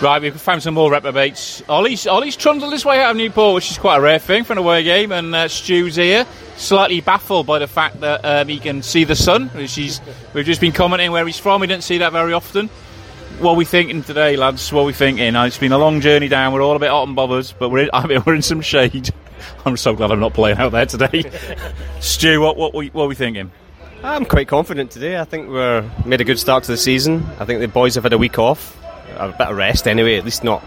Right, 0.00 0.22
we've 0.22 0.40
found 0.40 0.62
some 0.62 0.74
more 0.74 0.92
reprobates. 0.92 1.60
Ollie's, 1.68 2.06
Ollie's 2.06 2.36
trundled 2.36 2.72
his 2.72 2.84
way 2.84 3.02
out 3.02 3.10
of 3.10 3.16
Newport, 3.16 3.56
which 3.56 3.72
is 3.72 3.78
quite 3.78 3.96
a 3.96 4.00
rare 4.00 4.20
thing 4.20 4.44
for 4.44 4.52
an 4.52 4.60
away 4.60 4.84
game, 4.84 5.10
and 5.10 5.34
uh, 5.34 5.48
Stu's 5.48 5.96
here, 5.96 6.24
slightly 6.56 7.00
baffled 7.00 7.48
by 7.48 7.58
the 7.58 7.66
fact 7.68 8.00
that 8.00 8.24
um, 8.24 8.46
he 8.46 8.60
can 8.60 8.80
see 8.82 9.02
the 9.02 9.16
sun, 9.16 9.48
which 9.48 9.74
he's, 9.74 10.00
we've 10.34 10.46
just 10.46 10.60
been 10.60 10.72
commenting 10.72 11.10
where 11.10 11.26
he's 11.26 11.38
from. 11.38 11.60
We 11.60 11.66
didn't 11.66 11.84
see 11.84 11.98
that 11.98 12.12
very 12.12 12.32
often. 12.32 12.70
What 13.42 13.54
are 13.54 13.56
we 13.56 13.64
thinking 13.64 14.04
today, 14.04 14.36
lads? 14.36 14.72
What 14.72 14.82
are 14.82 14.84
we 14.84 14.92
thinking? 14.92 15.34
Uh, 15.34 15.46
it's 15.46 15.58
been 15.58 15.72
a 15.72 15.78
long 15.78 16.00
journey 16.00 16.28
down. 16.28 16.52
We're 16.52 16.62
all 16.62 16.76
a 16.76 16.78
bit 16.78 16.90
hot 16.90 17.08
and 17.08 17.16
bothered, 17.16 17.52
but 17.58 17.70
we're 17.70 17.80
in, 17.80 17.90
I 17.92 18.06
mean, 18.06 18.22
we're 18.24 18.36
in 18.36 18.42
some 18.42 18.60
shade. 18.60 19.10
I'm 19.66 19.76
so 19.76 19.96
glad 19.96 20.12
I'm 20.12 20.20
not 20.20 20.32
playing 20.32 20.58
out 20.58 20.70
there 20.70 20.86
today. 20.86 21.24
Stu, 22.00 22.40
what, 22.40 22.56
what, 22.56 22.72
what 22.72 23.02
are 23.02 23.08
we 23.08 23.16
thinking? 23.16 23.50
I'm 24.04 24.26
quite 24.26 24.46
confident 24.46 24.92
today. 24.92 25.18
I 25.18 25.24
think 25.24 25.48
we're 25.48 25.90
made 26.06 26.20
a 26.20 26.24
good 26.24 26.38
start 26.38 26.62
to 26.64 26.70
the 26.70 26.76
season. 26.76 27.26
I 27.40 27.44
think 27.44 27.58
the 27.58 27.66
boys 27.66 27.96
have 27.96 28.04
had 28.04 28.12
a 28.12 28.18
week 28.18 28.38
off 28.38 28.80
a 29.16 29.32
bit 29.36 29.48
of 29.48 29.56
rest 29.56 29.88
anyway. 29.88 30.18
At 30.18 30.24
least 30.24 30.44
not. 30.44 30.62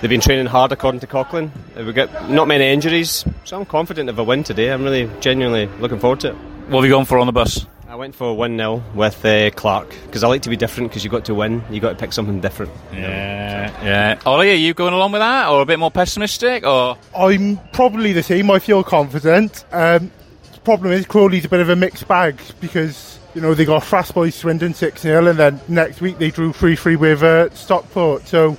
They've 0.00 0.10
been 0.10 0.20
training 0.20 0.46
hard 0.46 0.72
according 0.72 1.02
to 1.02 1.06
Coughlan. 1.06 1.52
We've 1.76 1.94
got 1.94 2.28
not 2.28 2.48
many 2.48 2.72
injuries, 2.72 3.24
so 3.44 3.56
I'm 3.56 3.66
confident 3.66 4.10
of 4.10 4.18
a 4.18 4.24
win 4.24 4.42
today. 4.42 4.72
I'm 4.72 4.82
really 4.82 5.08
genuinely 5.20 5.66
looking 5.78 6.00
forward 6.00 6.18
to 6.20 6.30
it. 6.30 6.34
What 6.70 6.80
have 6.80 6.86
you 6.86 6.90
gone 6.90 7.04
for 7.04 7.20
on 7.20 7.26
the 7.26 7.32
bus? 7.32 7.66
I 8.00 8.04
went 8.04 8.14
for 8.14 8.34
1 8.34 8.56
0 8.56 8.82
with 8.94 9.22
uh, 9.26 9.50
Clark 9.50 9.90
because 10.06 10.24
I 10.24 10.28
like 10.28 10.40
to 10.44 10.48
be 10.48 10.56
different 10.56 10.88
because 10.88 11.04
you've 11.04 11.10
got 11.10 11.26
to 11.26 11.34
win. 11.34 11.62
You've 11.68 11.82
got 11.82 11.90
to 11.90 11.96
pick 11.96 12.14
something 12.14 12.40
different. 12.40 12.72
Yeah, 12.94 13.70
yeah. 13.84 14.18
Ollie, 14.24 14.52
are 14.52 14.54
you 14.54 14.72
going 14.72 14.94
along 14.94 15.12
with 15.12 15.20
that 15.20 15.50
or 15.50 15.60
a 15.60 15.66
bit 15.66 15.78
more 15.78 15.90
pessimistic? 15.90 16.64
or 16.64 16.96
I'm 17.14 17.58
probably 17.74 18.14
the 18.14 18.22
same. 18.22 18.50
I 18.50 18.58
feel 18.58 18.82
confident. 18.82 19.66
Um, 19.70 20.10
the 20.50 20.60
problem 20.60 20.92
is 20.92 21.04
Crawley's 21.04 21.44
a 21.44 21.50
bit 21.50 21.60
of 21.60 21.68
a 21.68 21.76
mixed 21.76 22.08
bag 22.08 22.40
because 22.58 23.18
you 23.34 23.42
know, 23.42 23.52
they 23.52 23.66
got 23.66 23.86
Boys 24.14 24.34
Swindon 24.34 24.72
6 24.72 24.98
0, 24.98 25.26
and 25.26 25.38
then 25.38 25.60
next 25.68 26.00
week 26.00 26.16
they 26.16 26.30
drew 26.30 26.54
3 26.54 26.76
3 26.76 26.96
with 26.96 27.22
uh, 27.22 27.50
Stockport. 27.50 28.26
So 28.26 28.56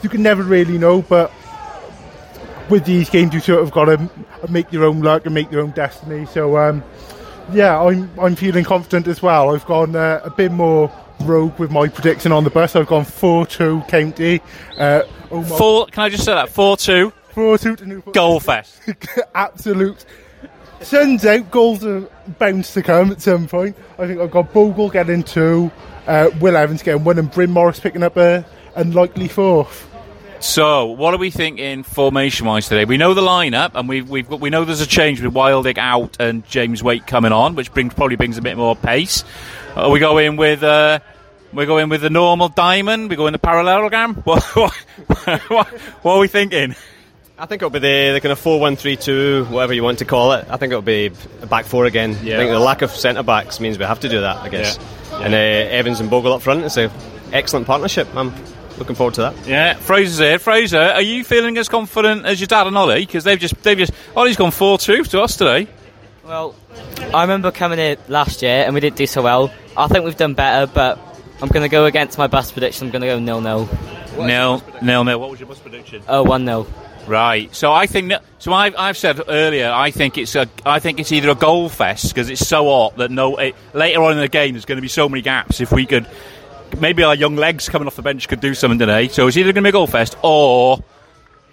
you 0.00 0.08
can 0.08 0.22
never 0.22 0.44
really 0.44 0.78
know, 0.78 1.02
but 1.02 1.32
with 2.68 2.84
these 2.84 3.10
games, 3.10 3.34
you 3.34 3.40
sort 3.40 3.64
of 3.64 3.72
got 3.72 3.86
to 3.86 4.08
make 4.48 4.72
your 4.72 4.84
own 4.84 5.02
luck 5.02 5.24
and 5.24 5.34
make 5.34 5.50
your 5.50 5.60
own 5.60 5.72
destiny. 5.72 6.24
So, 6.26 6.56
um, 6.56 6.84
yeah, 7.52 7.80
I'm, 7.80 8.10
I'm 8.18 8.36
feeling 8.36 8.64
confident 8.64 9.06
as 9.06 9.22
well. 9.22 9.54
I've 9.54 9.66
gone 9.66 9.96
uh, 9.96 10.20
a 10.24 10.30
bit 10.30 10.52
more 10.52 10.92
rogue 11.20 11.58
with 11.58 11.70
my 11.70 11.88
prediction 11.88 12.32
on 12.32 12.44
the 12.44 12.50
bus. 12.50 12.76
I've 12.76 12.86
gone 12.86 13.04
4 13.04 13.46
2 13.46 13.82
County. 13.88 14.40
Uh, 14.78 15.02
Four, 15.28 15.86
can 15.86 16.04
I 16.04 16.08
just 16.08 16.24
say 16.24 16.34
that? 16.34 16.48
4 16.48 16.76
2? 16.76 17.12
4 17.34 17.58
2 17.58 17.76
to 17.76 17.86
Newport. 17.86 18.14
Goal 18.14 18.40
fest. 18.40 18.80
Absolute 19.34 20.04
sun's 20.82 21.26
out, 21.26 21.50
goals 21.50 21.84
are 21.84 22.00
bound 22.38 22.64
to 22.64 22.82
come 22.82 23.12
at 23.12 23.20
some 23.20 23.46
point. 23.46 23.76
I 23.98 24.06
think 24.06 24.20
I've 24.20 24.30
got 24.30 24.52
Bogle 24.52 24.90
getting 24.90 25.22
two, 25.22 25.70
uh, 26.06 26.30
Will 26.40 26.56
Evans 26.56 26.82
getting 26.82 27.04
one, 27.04 27.18
and 27.18 27.30
Bryn 27.30 27.50
Morris 27.50 27.80
picking 27.80 28.02
up 28.02 28.16
a 28.16 28.44
unlikely 28.76 29.28
fourth. 29.28 29.89
So, 30.40 30.86
what 30.86 31.12
are 31.12 31.18
we 31.18 31.30
thinking 31.30 31.82
formation 31.82 32.46
wise 32.46 32.66
today? 32.66 32.86
We 32.86 32.96
know 32.96 33.12
the 33.12 33.20
lineup, 33.20 33.72
and 33.74 33.86
we've, 33.86 34.08
we've 34.08 34.26
got, 34.26 34.40
we 34.40 34.48
know 34.48 34.64
there's 34.64 34.80
a 34.80 34.86
change 34.86 35.20
with 35.20 35.34
Wildig 35.34 35.76
out 35.76 36.16
and 36.18 36.46
James 36.48 36.82
Waite 36.82 37.06
coming 37.06 37.30
on, 37.30 37.54
which 37.56 37.72
brings, 37.74 37.92
probably 37.92 38.16
brings 38.16 38.38
a 38.38 38.42
bit 38.42 38.56
more 38.56 38.74
pace. 38.74 39.22
Uh, 39.76 39.90
we 39.92 39.98
go 39.98 40.16
in 40.16 40.36
with 40.36 40.62
uh, 40.62 41.00
we 41.52 41.66
go 41.66 41.76
in 41.76 41.90
with 41.90 42.00
the 42.00 42.08
normal 42.08 42.48
diamond. 42.48 43.10
We 43.10 43.16
go 43.16 43.26
in 43.26 43.34
the 43.34 43.38
parallelogram. 43.38 44.14
What, 44.24 44.42
what, 44.56 44.72
what, 45.48 45.68
what 45.68 46.14
are 46.14 46.20
we 46.20 46.28
thinking? 46.28 46.74
I 47.38 47.46
think 47.46 47.60
it'll 47.60 47.70
be 47.70 47.78
the, 47.78 48.12
the 48.14 48.20
kind 48.22 48.32
of 48.32 48.38
4 48.38 48.60
1 48.60 48.76
3 48.76 48.96
2, 48.96 49.44
whatever 49.50 49.74
you 49.74 49.82
want 49.82 49.98
to 49.98 50.06
call 50.06 50.32
it. 50.32 50.46
I 50.48 50.56
think 50.56 50.72
it'll 50.72 50.82
be 50.82 51.10
a 51.42 51.46
back 51.46 51.66
four 51.66 51.84
again. 51.84 52.16
Yeah. 52.22 52.36
I 52.36 52.38
think 52.38 52.50
the 52.50 52.58
lack 52.60 52.80
of 52.80 52.90
centre 52.90 53.22
backs 53.22 53.60
means 53.60 53.78
we 53.78 53.84
have 53.84 54.00
to 54.00 54.08
do 54.08 54.22
that, 54.22 54.38
I 54.38 54.48
guess. 54.48 54.78
Yeah. 55.10 55.18
And 55.20 55.34
uh, 55.34 55.36
Evans 55.36 56.00
and 56.00 56.08
Bogle 56.08 56.32
up 56.32 56.42
front, 56.42 56.64
it's 56.64 56.76
an 56.76 56.90
excellent 57.32 57.66
partnership. 57.66 58.08
I'm 58.14 58.32
looking 58.80 58.96
forward 58.96 59.14
to 59.14 59.20
that. 59.20 59.46
Yeah, 59.46 59.74
Fraser's 59.74 60.18
here. 60.18 60.38
Fraser, 60.38 60.80
are 60.80 61.02
you 61.02 61.22
feeling 61.22 61.56
as 61.58 61.68
confident 61.68 62.26
as 62.26 62.40
your 62.40 62.48
dad 62.48 62.66
and 62.66 62.76
Ollie? 62.76 63.06
Because 63.06 63.22
they've 63.22 63.38
just 63.38 63.62
they've 63.62 63.78
just 63.78 63.92
Ollie's 64.16 64.36
gone 64.36 64.50
four 64.50 64.78
two 64.78 65.04
to 65.04 65.22
us 65.22 65.36
today. 65.36 65.68
Well, 66.24 66.54
I 67.14 67.22
remember 67.22 67.50
coming 67.50 67.78
here 67.78 67.96
last 68.08 68.42
year 68.42 68.64
and 68.64 68.74
we 68.74 68.80
didn't 68.80 68.96
do 68.96 69.06
so 69.06 69.22
well. 69.22 69.52
I 69.76 69.86
think 69.88 70.04
we've 70.04 70.16
done 70.16 70.34
better, 70.34 70.70
but 70.72 70.98
I'm 71.42 71.48
going 71.48 71.62
to 71.62 71.68
go 71.68 71.86
against 71.86 72.18
my 72.18 72.26
bus 72.26 72.52
prediction. 72.52 72.86
I'm 72.86 72.92
going 72.92 73.02
to 73.02 73.08
go 73.08 73.18
nil 73.18 73.40
nil. 73.40 73.68
Nil, 74.16 74.62
nil, 74.82 75.04
nil. 75.04 75.20
What 75.20 75.30
was 75.30 75.40
your 75.40 75.48
bus 75.48 75.58
prediction? 75.58 76.02
Oh, 76.08 76.22
one 76.22 76.44
nil. 76.44 76.66
Right. 77.06 77.54
So 77.54 77.72
I 77.72 77.86
think 77.86 78.10
that, 78.10 78.22
so. 78.38 78.52
I've, 78.52 78.74
I've 78.76 78.96
said 78.96 79.20
earlier. 79.26 79.70
I 79.70 79.90
think 79.90 80.18
it's 80.18 80.34
a. 80.36 80.48
I 80.64 80.78
think 80.78 81.00
it's 81.00 81.10
either 81.10 81.30
a 81.30 81.34
goal 81.34 81.68
fest 81.68 82.08
because 82.08 82.28
it's 82.30 82.46
so 82.46 82.64
hot 82.64 82.96
that 82.98 83.10
no. 83.10 83.36
It, 83.36 83.56
later 83.72 84.02
on 84.02 84.12
in 84.12 84.18
the 84.18 84.28
game, 84.28 84.52
there's 84.52 84.66
going 84.66 84.76
to 84.76 84.82
be 84.82 84.88
so 84.88 85.08
many 85.08 85.22
gaps. 85.22 85.60
If 85.60 85.72
we 85.72 85.86
could, 85.86 86.06
maybe 86.78 87.02
our 87.02 87.14
young 87.14 87.36
legs 87.36 87.68
coming 87.68 87.86
off 87.86 87.96
the 87.96 88.02
bench 88.02 88.28
could 88.28 88.40
do 88.40 88.54
something 88.54 88.78
today. 88.78 89.08
So 89.08 89.26
it's 89.26 89.36
either 89.36 89.52
going 89.52 89.62
to 89.62 89.66
be 89.66 89.70
a 89.70 89.72
goal 89.72 89.86
fest 89.86 90.16
or 90.22 90.82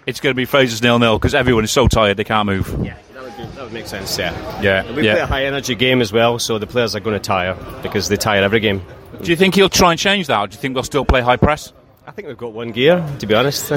it's 0.06 0.20
going 0.20 0.32
to 0.32 0.36
be 0.36 0.44
Fraser's 0.44 0.82
nil 0.82 0.98
nil 0.98 1.18
because 1.18 1.34
everyone 1.34 1.64
is 1.64 1.70
so 1.70 1.88
tired 1.88 2.16
they 2.16 2.24
can't 2.24 2.46
move. 2.46 2.68
Yeah, 2.82 2.96
that 3.14 3.22
would, 3.22 3.36
be, 3.36 3.42
that 3.44 3.64
would 3.64 3.72
make 3.72 3.86
sense, 3.86 4.18
yeah. 4.18 4.60
Yeah, 4.60 4.90
We 4.94 5.04
yeah. 5.04 5.14
play 5.14 5.20
a 5.22 5.26
high 5.26 5.44
energy 5.46 5.74
game 5.74 6.00
as 6.00 6.12
well, 6.12 6.38
so 6.38 6.58
the 6.58 6.66
players 6.66 6.94
are 6.94 7.00
going 7.00 7.14
to 7.16 7.20
tire 7.20 7.56
because 7.82 8.08
they 8.08 8.16
tire 8.16 8.42
every 8.42 8.60
game. 8.60 8.82
Do 9.22 9.30
you 9.30 9.36
think 9.36 9.54
he'll 9.54 9.68
try 9.68 9.92
and 9.92 9.98
change 10.00 10.26
that? 10.28 10.38
Or 10.38 10.46
do 10.46 10.54
you 10.54 10.60
think 10.60 10.74
they'll 10.74 10.82
still 10.82 11.04
play 11.04 11.20
high 11.20 11.36
press? 11.36 11.72
I 12.06 12.10
think 12.10 12.28
we've 12.28 12.38
got 12.38 12.52
one 12.52 12.72
gear, 12.72 13.06
to 13.18 13.26
be 13.26 13.34
honest. 13.34 13.68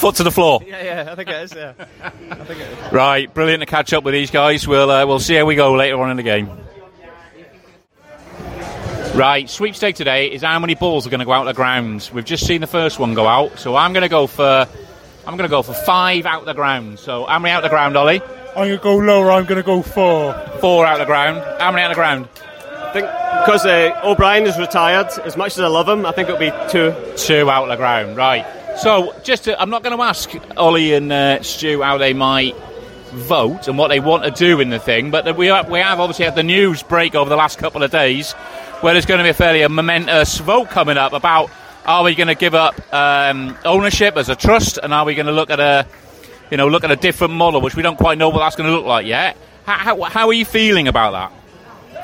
Foot 0.00 0.14
to 0.16 0.22
the 0.22 0.30
floor. 0.30 0.60
yeah, 0.66 0.82
yeah, 1.04 1.12
I 1.12 1.14
think 1.14 1.28
it 1.28 1.42
is, 1.42 1.54
yeah. 1.54 1.72
I 2.02 2.10
think 2.44 2.60
it 2.60 2.68
is. 2.86 2.92
Right, 2.92 3.32
brilliant 3.34 3.60
to 3.60 3.66
catch 3.66 3.92
up 3.92 4.04
with 4.04 4.14
these 4.14 4.30
guys. 4.30 4.66
We'll 4.66 4.90
uh, 4.90 5.04
we'll 5.04 5.20
see 5.20 5.34
how 5.34 5.44
we 5.44 5.54
go 5.54 5.74
later 5.74 6.00
on 6.00 6.10
in 6.10 6.16
the 6.16 6.22
game. 6.22 6.48
Right, 9.14 9.50
sweepstake 9.50 9.96
today 9.96 10.30
is 10.30 10.42
how 10.42 10.58
many 10.60 10.76
balls 10.76 11.06
are 11.06 11.10
going 11.10 11.18
to 11.18 11.26
go 11.26 11.32
out 11.32 11.44
the 11.44 11.52
ground. 11.52 12.08
We've 12.14 12.24
just 12.24 12.46
seen 12.46 12.60
the 12.60 12.68
first 12.68 12.98
one 12.98 13.12
go 13.14 13.26
out, 13.26 13.58
so 13.58 13.74
I'm 13.74 13.92
going 13.92 14.02
to 14.02 14.08
go 14.08 14.28
for 14.28 14.68
I'm 15.26 15.36
going 15.36 15.48
to 15.48 15.48
go 15.48 15.62
for 15.62 15.74
five 15.74 16.26
out 16.26 16.46
the 16.46 16.54
ground. 16.54 17.00
So 17.00 17.26
how 17.26 17.38
many 17.40 17.52
out 17.52 17.62
the 17.62 17.68
ground, 17.68 17.96
Ollie? 17.96 18.22
I'm 18.22 18.54
going 18.54 18.70
to 18.70 18.82
go 18.82 18.96
lower, 18.96 19.32
I'm 19.32 19.44
going 19.44 19.60
to 19.60 19.66
go 19.66 19.82
four. 19.82 20.32
Four 20.60 20.86
out 20.86 20.98
the 20.98 21.04
ground. 21.04 21.38
How 21.60 21.72
many 21.72 21.82
out 21.82 21.88
the 21.88 21.96
ground? 21.96 22.28
I 22.72 22.92
think 22.92 23.06
because 23.44 23.66
uh, 23.66 24.00
O'Brien 24.04 24.44
is 24.44 24.56
retired, 24.58 25.08
as 25.24 25.36
much 25.36 25.52
as 25.52 25.60
I 25.60 25.66
love 25.66 25.88
him, 25.88 26.06
I 26.06 26.12
think 26.12 26.28
it'll 26.28 26.40
be 26.40 26.52
two. 26.70 26.94
Two 27.16 27.50
out 27.50 27.66
the 27.66 27.76
ground. 27.76 28.16
Right. 28.16 28.46
So 28.78 29.14
just 29.24 29.44
to, 29.44 29.60
I'm 29.60 29.70
not 29.70 29.82
going 29.82 29.96
to 29.96 30.02
ask 30.02 30.30
Ollie 30.56 30.94
and 30.94 31.12
uh, 31.12 31.42
Stu 31.42 31.82
how 31.82 31.98
they 31.98 32.14
might 32.14 32.54
vote 33.10 33.68
and 33.68 33.76
what 33.76 33.88
they 33.88 34.00
want 34.00 34.24
to 34.24 34.30
do 34.30 34.60
in 34.60 34.70
the 34.70 34.78
thing, 34.78 35.10
but 35.10 35.36
we 35.36 35.50
are, 35.50 35.68
we 35.68 35.80
have 35.80 35.98
obviously 35.98 36.24
had 36.24 36.36
the 36.36 36.44
news 36.44 36.82
break 36.82 37.16
over 37.16 37.28
the 37.28 37.36
last 37.36 37.58
couple 37.58 37.82
of 37.82 37.90
days 37.90 38.34
where 38.80 38.94
there's 38.94 39.06
going 39.06 39.18
to 39.18 39.24
be 39.24 39.30
a 39.30 39.34
fairly 39.34 39.62
a 39.62 39.68
momentous 39.68 40.38
vote 40.38 40.70
coming 40.70 40.96
up 40.96 41.12
about 41.12 41.50
are 41.86 42.04
we 42.04 42.14
going 42.14 42.28
to 42.28 42.34
give 42.34 42.54
up 42.54 42.74
um, 42.92 43.56
ownership 43.64 44.16
as 44.16 44.28
a 44.28 44.36
trust 44.36 44.78
and 44.82 44.92
are 44.92 45.04
we 45.04 45.14
going 45.14 45.26
to 45.26 45.32
look 45.32 45.50
at 45.50 45.60
a 45.60 45.86
you 46.50 46.56
know 46.56 46.68
look 46.68 46.84
at 46.84 46.90
a 46.90 46.96
different 46.96 47.32
model 47.34 47.60
which 47.60 47.74
we 47.76 47.82
don't 47.82 47.96
quite 47.96 48.18
know 48.18 48.28
what 48.28 48.38
that's 48.40 48.56
going 48.56 48.68
to 48.68 48.74
look 48.76 48.86
like 48.86 49.06
yet. 49.06 49.36
How, 49.66 49.76
how, 49.76 50.02
how 50.02 50.26
are 50.28 50.32
you 50.32 50.44
feeling 50.44 50.88
about 50.88 51.12
that? 51.12 51.32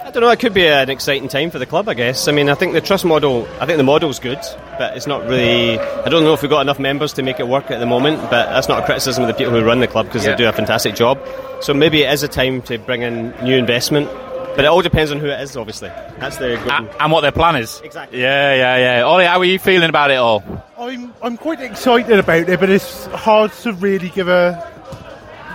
I 0.06 0.10
don't 0.12 0.22
know. 0.22 0.30
It 0.30 0.38
could 0.38 0.54
be 0.54 0.66
an 0.68 0.88
exciting 0.88 1.26
time 1.26 1.50
for 1.50 1.58
the 1.58 1.66
club, 1.66 1.88
I 1.88 1.94
guess. 1.94 2.28
I 2.28 2.32
mean, 2.32 2.48
I 2.48 2.54
think 2.54 2.74
the 2.74 2.80
trust 2.80 3.04
model. 3.04 3.44
I 3.60 3.66
think 3.66 3.76
the 3.76 3.82
model's 3.82 4.20
good, 4.20 4.38
but 4.78 4.96
it's 4.96 5.08
not 5.08 5.22
really. 5.26 5.80
I 5.80 6.08
don't 6.08 6.22
know 6.22 6.32
if 6.32 6.42
we've 6.42 6.50
got 6.50 6.60
enough 6.60 6.78
members 6.78 7.12
to 7.14 7.24
make 7.24 7.40
it 7.40 7.48
work 7.48 7.72
at 7.72 7.80
the 7.80 7.86
moment. 7.86 8.20
But 8.22 8.46
that's 8.50 8.68
not 8.68 8.80
a 8.84 8.86
criticism 8.86 9.24
of 9.24 9.28
the 9.28 9.34
people 9.34 9.52
who 9.52 9.64
run 9.64 9.80
the 9.80 9.88
club 9.88 10.06
because 10.06 10.24
Yeah. 10.24 10.32
they 10.32 10.44
do 10.44 10.48
a 10.48 10.52
fantastic 10.52 10.94
job. 10.94 11.18
So 11.60 11.74
maybe 11.74 12.04
it 12.04 12.12
is 12.12 12.22
a 12.22 12.28
time 12.28 12.62
to 12.62 12.78
bring 12.78 13.02
in 13.02 13.34
new 13.42 13.56
investment. 13.56 14.08
But 14.56 14.64
it 14.64 14.68
all 14.68 14.80
depends 14.82 15.12
on 15.12 15.20
who 15.20 15.26
it 15.26 15.38
is, 15.40 15.56
obviously. 15.56 15.90
That's 16.18 16.38
the 16.38 16.56
good. 16.56 16.68
A- 16.68 17.02
and 17.02 17.12
what 17.12 17.20
their 17.20 17.30
plan 17.32 17.56
is. 17.56 17.80
Exactly. 17.84 18.20
Yeah, 18.20 18.54
yeah, 18.54 18.96
yeah. 18.98 19.02
Ollie, 19.04 19.26
how 19.26 19.38
are 19.38 19.44
you 19.44 19.58
feeling 19.58 19.90
about 19.90 20.10
it 20.10 20.16
all? 20.16 20.42
I'm 20.78 21.12
I'm 21.22 21.36
quite 21.36 21.60
excited 21.60 22.18
about 22.18 22.48
it, 22.48 22.58
but 22.58 22.70
it's 22.70 23.06
hard 23.06 23.52
to 23.52 23.72
really 23.74 24.08
give 24.08 24.28
a 24.28 24.72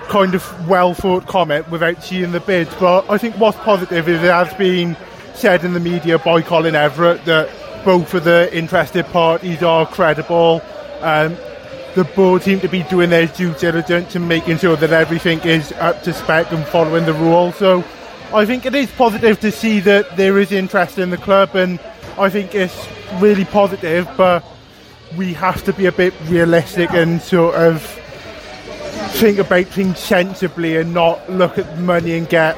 kind 0.10 0.36
of 0.36 0.68
well 0.70 0.94
thought 0.94 1.26
comment 1.26 1.70
without 1.72 2.04
seeing 2.04 2.32
the 2.32 2.40
bids. 2.40 2.74
But 2.80 3.10
I 3.10 3.18
think 3.18 3.36
what's 3.40 3.58
positive 3.58 4.08
is 4.08 4.22
it 4.22 4.32
has 4.32 4.54
been 4.54 4.96
said 5.34 5.64
in 5.64 5.74
the 5.74 5.80
media 5.80 6.20
by 6.20 6.42
Colin 6.42 6.76
Everett 6.76 7.26
that 7.26 7.50
both 7.84 8.14
of 8.14 8.24
the 8.24 8.56
interested 8.56 9.06
parties 9.08 9.64
are 9.64 9.88
credible. 9.88 10.62
Um, 11.02 11.36
the 11.96 12.04
board 12.16 12.44
seem 12.44 12.60
to 12.60 12.68
be 12.70 12.84
doing 12.84 13.10
their 13.10 13.26
due 13.28 13.54
diligence 13.56 14.16
and 14.16 14.28
making 14.28 14.58
sure 14.60 14.76
that 14.76 14.92
everything 14.92 15.40
is 15.42 15.72
up 15.74 16.04
to 16.04 16.14
spec 16.14 16.52
and 16.52 16.66
following 16.68 17.06
the 17.06 17.14
rules. 17.14 17.56
So 17.56 17.84
I 18.34 18.46
think 18.46 18.66
it 18.66 18.74
is 18.74 18.90
positive 18.92 19.42
to 19.42 19.52
see 19.52 19.82
that 19.82 20.16
there 20.16 20.40
is 20.40 20.54
interest 20.54 20.98
in 20.98 21.10
the 21.10 21.18
club, 21.18 21.54
and 21.56 21.80
I 22.18 22.30
think 22.30 22.56
it's 22.56 22.88
really 23.20 23.44
positive. 23.44 24.10
But 24.16 24.46
we 25.18 25.34
have 25.34 25.64
to 25.66 25.74
be 25.74 25.86
a 25.88 25.92
bit 25.92 26.14
realistic 26.28 26.92
and 26.92 27.22
sort 27.22 27.56
of 27.56 27.82
think 29.12 29.38
about 29.38 29.66
things 29.66 30.00
sensibly 30.00 30.78
and 30.78 30.94
not 30.94 31.30
look 31.30 31.58
at 31.58 31.80
money 31.80 32.18
and 32.18 32.30
get 32.30 32.58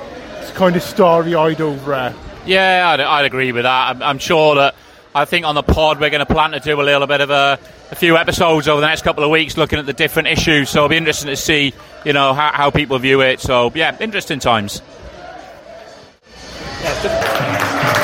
kind 0.54 0.76
of 0.76 0.84
starry 0.84 1.34
eyed 1.34 1.60
over 1.60 1.94
it. 1.94 2.16
Yeah, 2.46 2.90
I'd, 2.90 3.00
I'd 3.00 3.26
agree 3.26 3.52
with 3.52 3.64
that. 3.64 3.96
I'm, 3.96 4.04
I'm 4.04 4.20
sure 4.20 4.56
that 4.56 4.76
I 5.16 5.26
think 5.26 5.46
on 5.46 5.56
the 5.56 5.64
pod 5.64 6.00
we're 6.00 6.12
going 6.12 6.26
to 6.26 6.32
plan 6.32 6.52
to 6.52 6.60
do 6.60 6.80
a 6.80 6.84
little 6.84 7.08
bit 7.08 7.22
of 7.22 7.32
a, 7.32 7.58
a 7.90 7.96
few 7.96 8.18
episodes 8.18 8.68
over 8.68 8.80
the 8.80 8.88
next 8.88 9.02
couple 9.02 9.24
of 9.24 9.32
weeks 9.32 9.58
looking 9.58 9.80
at 9.80 9.88
the 9.88 9.94
different 9.94 10.28
issues. 10.28 10.70
So 10.70 10.80
it'll 10.80 10.90
be 10.90 10.98
interesting 10.98 11.30
to 11.30 11.36
see, 11.36 11.74
you 12.06 12.14
know, 12.14 12.36
how, 12.36 12.52
how 12.52 12.70
people 12.70 13.00
view 13.00 13.22
it. 13.22 13.40
So 13.40 13.72
yeah, 13.74 13.98
interesting 14.00 14.40
times. 14.40 14.84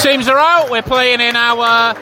Teams 0.01 0.27
are 0.27 0.37
out. 0.37 0.69
We're 0.69 0.81
playing 0.81 1.19
in 1.19 1.35
our 1.35 1.93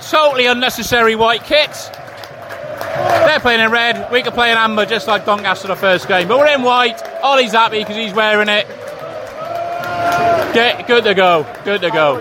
totally 0.00 0.46
unnecessary 0.46 1.14
white 1.14 1.44
kits. 1.44 1.88
They're 1.88 3.40
playing 3.40 3.60
in 3.60 3.70
red. 3.70 4.10
We 4.10 4.22
could 4.22 4.34
play 4.34 4.50
in 4.50 4.56
amber, 4.56 4.86
just 4.86 5.06
like 5.06 5.26
Doncaster 5.26 5.68
the 5.68 5.76
first 5.76 6.08
game. 6.08 6.28
But 6.28 6.38
we're 6.38 6.54
in 6.54 6.62
white. 6.62 7.02
Ollie's 7.22 7.52
happy 7.52 7.78
because 7.80 7.96
he's 7.96 8.14
wearing 8.14 8.48
it. 8.48 8.66
Get 10.54 10.86
good 10.86 11.04
to 11.04 11.14
go. 11.14 11.46
Good 11.64 11.82
to 11.82 11.90
go. 11.90 12.18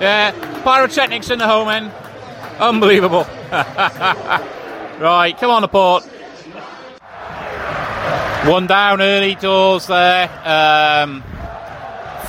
Yeah, 0.00 0.32
pyrotechnics 0.64 1.30
in 1.30 1.38
the 1.38 1.46
home 1.46 1.68
end. 1.68 1.92
Unbelievable. 2.58 3.26
right, 3.50 5.34
come 5.38 5.50
on, 5.50 5.62
the 5.62 5.68
port. 5.68 6.04
One 8.46 8.66
down 8.66 9.02
early 9.02 9.34
doors 9.34 9.86
there. 9.86 10.30
Um, 10.44 11.22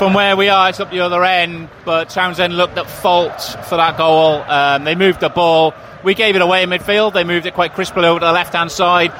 from 0.01 0.15
where 0.15 0.35
we 0.35 0.49
are, 0.49 0.67
it's 0.67 0.79
up 0.79 0.89
the 0.89 1.01
other 1.01 1.23
end, 1.23 1.69
but 1.85 2.09
Townsend 2.09 2.57
looked 2.57 2.75
at 2.75 2.89
fault 2.89 3.39
for 3.69 3.77
that 3.77 3.99
goal. 3.99 4.41
Um, 4.41 4.83
they 4.83 4.95
moved 4.95 5.19
the 5.19 5.29
ball. 5.29 5.75
We 6.03 6.15
gave 6.15 6.35
it 6.35 6.41
away 6.41 6.63
in 6.63 6.71
midfield. 6.71 7.13
They 7.13 7.23
moved 7.23 7.45
it 7.45 7.53
quite 7.53 7.75
crisply 7.75 8.05
over 8.05 8.19
to 8.19 8.25
the 8.25 8.31
left 8.31 8.51
hand 8.55 8.71
side. 8.71 9.11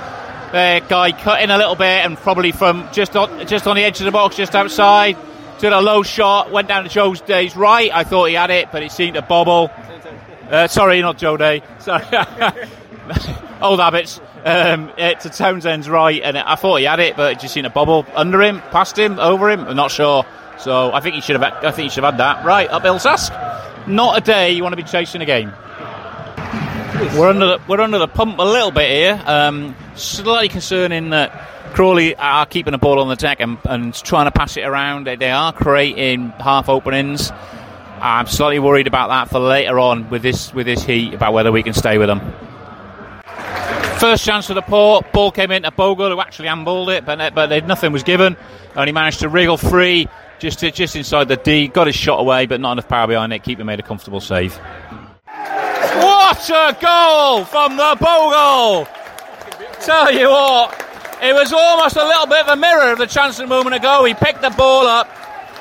Their 0.51 0.79
guy 0.79 1.11
cut 1.11 1.43
in 1.43 1.51
a 1.51 1.57
little 1.59 1.75
bit 1.75 2.03
and 2.03 2.17
probably 2.17 2.51
from 2.51 2.89
just 2.91 3.15
on, 3.15 3.45
just 3.45 3.67
on 3.67 3.75
the 3.75 3.83
edge 3.83 4.00
of 4.00 4.05
the 4.05 4.11
box, 4.11 4.35
just 4.35 4.55
outside. 4.55 5.17
Did 5.59 5.71
a 5.71 5.79
low 5.79 6.01
shot, 6.01 6.50
went 6.50 6.67
down 6.67 6.81
to 6.81 6.89
Joe 6.89 7.13
Day's 7.13 7.55
right. 7.55 7.93
I 7.93 8.03
thought 8.03 8.29
he 8.29 8.33
had 8.33 8.50
it, 8.50 8.69
but 8.71 8.81
it 8.81 8.91
seemed 8.91 9.13
to 9.13 9.21
bobble. 9.21 9.69
Uh, 10.50 10.67
sorry, 10.67 11.00
not 11.01 11.19
Joe 11.19 11.38
Day. 11.38 11.61
Sorry. 11.77 12.03
Old 13.61 13.79
habits. 13.79 14.19
Um, 14.43 14.91
uh, 14.97 15.13
to 15.13 15.29
Townsend's 15.29 15.88
right, 15.88 16.19
and 16.23 16.39
I 16.39 16.55
thought 16.55 16.77
he 16.77 16.85
had 16.85 17.00
it, 17.00 17.15
but 17.15 17.33
it 17.33 17.39
just 17.39 17.53
seemed 17.53 17.65
to 17.65 17.69
bobble 17.69 18.07
under 18.15 18.41
him, 18.41 18.61
past 18.71 18.97
him, 18.97 19.19
over 19.19 19.51
him. 19.51 19.59
I'm 19.59 19.75
not 19.75 19.91
sure. 19.91 20.25
So 20.61 20.93
I 20.93 20.99
think 20.99 21.15
he 21.15 21.21
should 21.21 21.41
have. 21.41 21.63
I 21.63 21.71
think 21.71 21.85
he 21.85 21.89
should 21.89 22.03
have 22.03 22.13
had 22.13 22.19
that. 22.19 22.45
Right, 22.45 22.69
up 22.69 22.83
task. 23.01 23.33
Not 23.87 24.17
a 24.17 24.21
day 24.21 24.51
you 24.51 24.61
want 24.61 24.73
to 24.73 24.77
be 24.77 24.87
chasing 24.87 25.21
a 25.21 25.25
game. 25.25 25.51
We're 27.17 27.29
under 27.29 27.47
the, 27.47 27.61
we're 27.67 27.81
under 27.81 27.97
the 27.97 28.07
pump 28.07 28.37
a 28.37 28.43
little 28.43 28.69
bit 28.69 28.89
here. 28.89 29.21
Um, 29.25 29.75
slightly 29.95 30.49
concerning 30.49 31.09
that 31.09 31.31
Crawley 31.73 32.15
are 32.15 32.45
keeping 32.45 32.71
the 32.71 32.77
ball 32.77 32.99
on 32.99 33.09
the 33.09 33.15
deck 33.15 33.39
and, 33.39 33.57
and 33.65 33.93
trying 33.93 34.25
to 34.25 34.31
pass 34.31 34.55
it 34.55 34.61
around. 34.61 35.07
They, 35.07 35.15
they 35.15 35.31
are 35.31 35.51
creating 35.51 36.29
half 36.29 36.69
openings. 36.69 37.31
I'm 37.99 38.27
slightly 38.27 38.59
worried 38.59 38.87
about 38.87 39.09
that 39.09 39.29
for 39.29 39.39
later 39.39 39.79
on 39.79 40.09
with 40.09 40.21
this 40.21 40.53
with 40.53 40.65
this 40.65 40.83
heat 40.83 41.13
about 41.13 41.33
whether 41.33 41.51
we 41.51 41.63
can 41.63 41.73
stay 41.73 41.97
with 41.97 42.07
them. 42.07 42.19
First 44.00 44.25
chance 44.25 44.48
for 44.48 44.55
the 44.55 44.63
port, 44.63 45.12
ball 45.12 45.31
came 45.31 45.51
into 45.51 45.69
Bogle, 45.71 46.10
who 46.10 46.19
actually 46.19 46.48
handballed 46.48 46.95
it, 46.95 47.05
but 47.05 47.36
but 47.36 47.67
nothing 47.67 47.91
was 47.91 48.03
given, 48.03 48.36
he 48.75 48.91
managed 48.91 49.19
to 49.19 49.29
wriggle 49.29 49.57
free 49.57 50.07
just 50.41 50.60
just 50.60 50.95
inside 50.95 51.27
the 51.27 51.38
D, 51.38 51.67
got 51.67 51.86
his 51.86 51.95
shot 51.95 52.19
away, 52.19 52.48
but 52.48 52.60
not 52.60 52.71
enough 52.74 52.88
power 52.88 53.05
behind 53.05 53.31
it. 53.31 53.43
Keeper 53.43 53.63
made 53.63 53.79
a 53.79 53.83
comfortable 53.83 54.19
save. 54.19 54.57
What 55.27 56.50
a 56.50 56.75
goal 56.81 57.45
from 57.45 57.77
the 57.77 57.95
Bogle! 58.00 58.88
Tell 59.81 60.12
you 60.12 60.29
what, 60.29 60.74
it 61.21 61.33
was 61.33 61.53
almost 61.53 61.95
a 61.95 62.03
little 62.03 62.25
bit 62.25 62.41
of 62.41 62.48
a 62.48 62.55
mirror 62.55 62.91
of 62.91 62.98
the 62.98 63.05
chance 63.05 63.38
a 63.38 63.45
moment 63.45 63.75
ago. 63.75 64.03
He 64.03 64.15
picked 64.15 64.41
the 64.41 64.50
ball 64.50 64.88
up, 64.88 65.07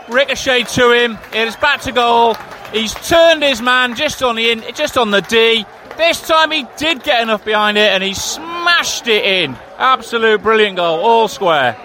ricocheted 0.08 0.68
to 0.68 0.92
him, 0.92 1.18
it 1.34 1.46
is 1.46 1.56
back 1.56 1.82
to 1.82 1.92
goal. 1.92 2.36
He's 2.72 2.94
turned 2.94 3.42
his 3.42 3.60
man 3.60 3.96
just 3.96 4.22
on 4.22 4.36
the 4.36 4.50
in, 4.50 4.62
just 4.74 4.96
on 4.96 5.10
the 5.10 5.20
D. 5.20 5.66
This 5.96 6.20
time 6.26 6.50
he 6.50 6.66
did 6.76 7.02
get 7.02 7.22
enough 7.22 7.44
behind 7.44 7.76
it 7.76 7.90
and 7.90 8.02
he 8.02 8.14
smashed 8.14 9.06
it 9.06 9.24
in. 9.24 9.56
Absolute 9.78 10.42
brilliant 10.42 10.76
goal, 10.76 11.00
all 11.00 11.28
square. 11.28 11.76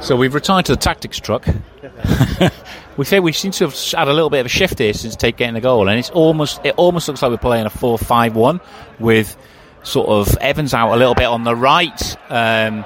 So 0.00 0.16
we've 0.16 0.34
retired 0.34 0.66
to 0.66 0.72
the 0.72 0.80
tactics 0.80 1.18
truck. 1.18 1.46
we 2.96 3.04
say 3.04 3.20
we 3.20 3.32
seem 3.32 3.50
to 3.52 3.64
have 3.64 3.74
had 3.92 4.08
a 4.08 4.12
little 4.12 4.30
bit 4.30 4.40
of 4.40 4.46
a 4.46 4.48
shift 4.48 4.78
here 4.78 4.92
since 4.92 5.16
Tate 5.16 5.36
getting 5.36 5.54
the 5.54 5.60
goal, 5.60 5.88
and 5.88 5.98
it's 5.98 6.10
almost 6.10 6.60
it 6.64 6.74
almost 6.76 7.08
looks 7.08 7.22
like 7.22 7.30
we're 7.30 7.38
playing 7.38 7.66
a 7.66 7.70
4-5-1 7.70 8.60
with 8.98 9.36
sort 9.82 10.08
of 10.08 10.36
Evans 10.38 10.74
out 10.74 10.92
a 10.92 10.96
little 10.96 11.14
bit 11.14 11.26
on 11.26 11.44
the 11.44 11.56
right. 11.56 12.16
Um, 12.30 12.84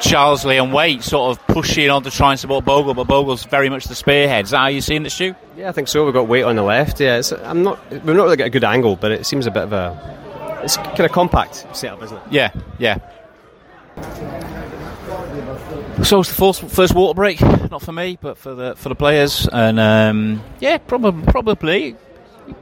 Charsley 0.00 0.62
and 0.62 0.72
Waite 0.72 1.02
sort 1.02 1.36
of 1.36 1.46
pushing 1.46 1.90
on 1.90 2.02
to 2.02 2.10
try 2.10 2.30
and 2.32 2.40
support 2.40 2.64
Bogle, 2.64 2.94
but 2.94 3.06
Bogle's 3.06 3.44
very 3.44 3.68
much 3.68 3.84
the 3.84 3.94
spearhead. 3.94 4.46
Is 4.46 4.50
that 4.50 4.58
how 4.58 4.66
you 4.68 4.80
seeing 4.80 5.04
it, 5.06 5.10
Stu? 5.10 5.34
Yeah, 5.56 5.68
I 5.68 5.72
think 5.72 5.88
so. 5.88 6.04
We've 6.04 6.14
got 6.14 6.26
Waite 6.26 6.44
on 6.44 6.56
the 6.56 6.62
left. 6.62 7.00
Yeah, 7.00 7.22
I'm 7.44 7.62
not. 7.62 7.78
We've 7.90 8.04
not 8.04 8.24
really 8.24 8.36
got 8.36 8.46
a 8.46 8.50
good 8.50 8.64
angle, 8.64 8.96
but 8.96 9.12
it 9.12 9.26
seems 9.26 9.46
a 9.46 9.50
bit 9.50 9.64
of 9.64 9.72
a. 9.72 10.60
It's 10.64 10.76
kind 10.76 11.00
of 11.00 11.12
compact 11.12 11.66
setup, 11.76 12.02
isn't 12.02 12.16
it? 12.16 12.22
Yeah, 12.30 12.52
yeah. 12.78 12.98
So 16.02 16.20
it's 16.20 16.30
the 16.30 16.34
first, 16.34 16.62
first 16.64 16.94
water 16.94 17.14
break, 17.14 17.40
not 17.42 17.82
for 17.82 17.92
me, 17.92 18.18
but 18.20 18.38
for 18.38 18.54
the 18.54 18.74
for 18.76 18.88
the 18.88 18.94
players, 18.94 19.46
and 19.52 19.78
um, 19.78 20.42
yeah, 20.58 20.78
probably 20.78 21.24
probably, 21.30 21.96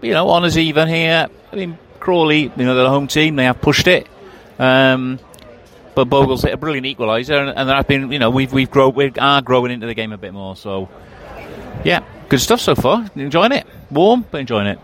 you 0.03 0.13
know, 0.13 0.29
honours 0.29 0.59
even 0.59 0.89
here. 0.89 1.29
I 1.53 1.57
mean, 1.57 1.79
Crawley, 2.01 2.53
you 2.57 2.65
know, 2.65 2.75
the 2.75 2.89
home 2.89 3.07
team, 3.07 3.37
they 3.37 3.45
have 3.45 3.61
pushed 3.61 3.87
it. 3.87 4.09
Um, 4.59 5.21
but 5.99 6.09
Bogle's 6.09 6.43
hit 6.43 6.55
a 6.55 6.57
brilliant 6.57 6.87
equaliser, 6.87 7.41
and, 7.41 7.59
and 7.59 7.69
I've 7.73 7.89
been, 7.89 8.13
you 8.13 8.21
know, 8.21 8.31
we've 8.31 8.53
we've 8.53 8.71
grown, 8.71 8.95
we 8.95 9.11
are 9.19 9.43
growing 9.43 9.73
into 9.73 9.89
the 9.89 9.95
game 9.95 10.13
a 10.13 10.17
bit 10.17 10.33
more. 10.33 10.55
So, 10.55 10.89
yeah, 11.85 12.05
good 12.29 12.39
stuff 12.39 12.61
so 12.61 12.77
far. 12.77 13.11
Enjoying 13.17 13.51
it, 13.51 13.67
warm, 13.91 14.25
but 14.31 14.39
enjoying 14.39 14.69
it. 14.69 14.79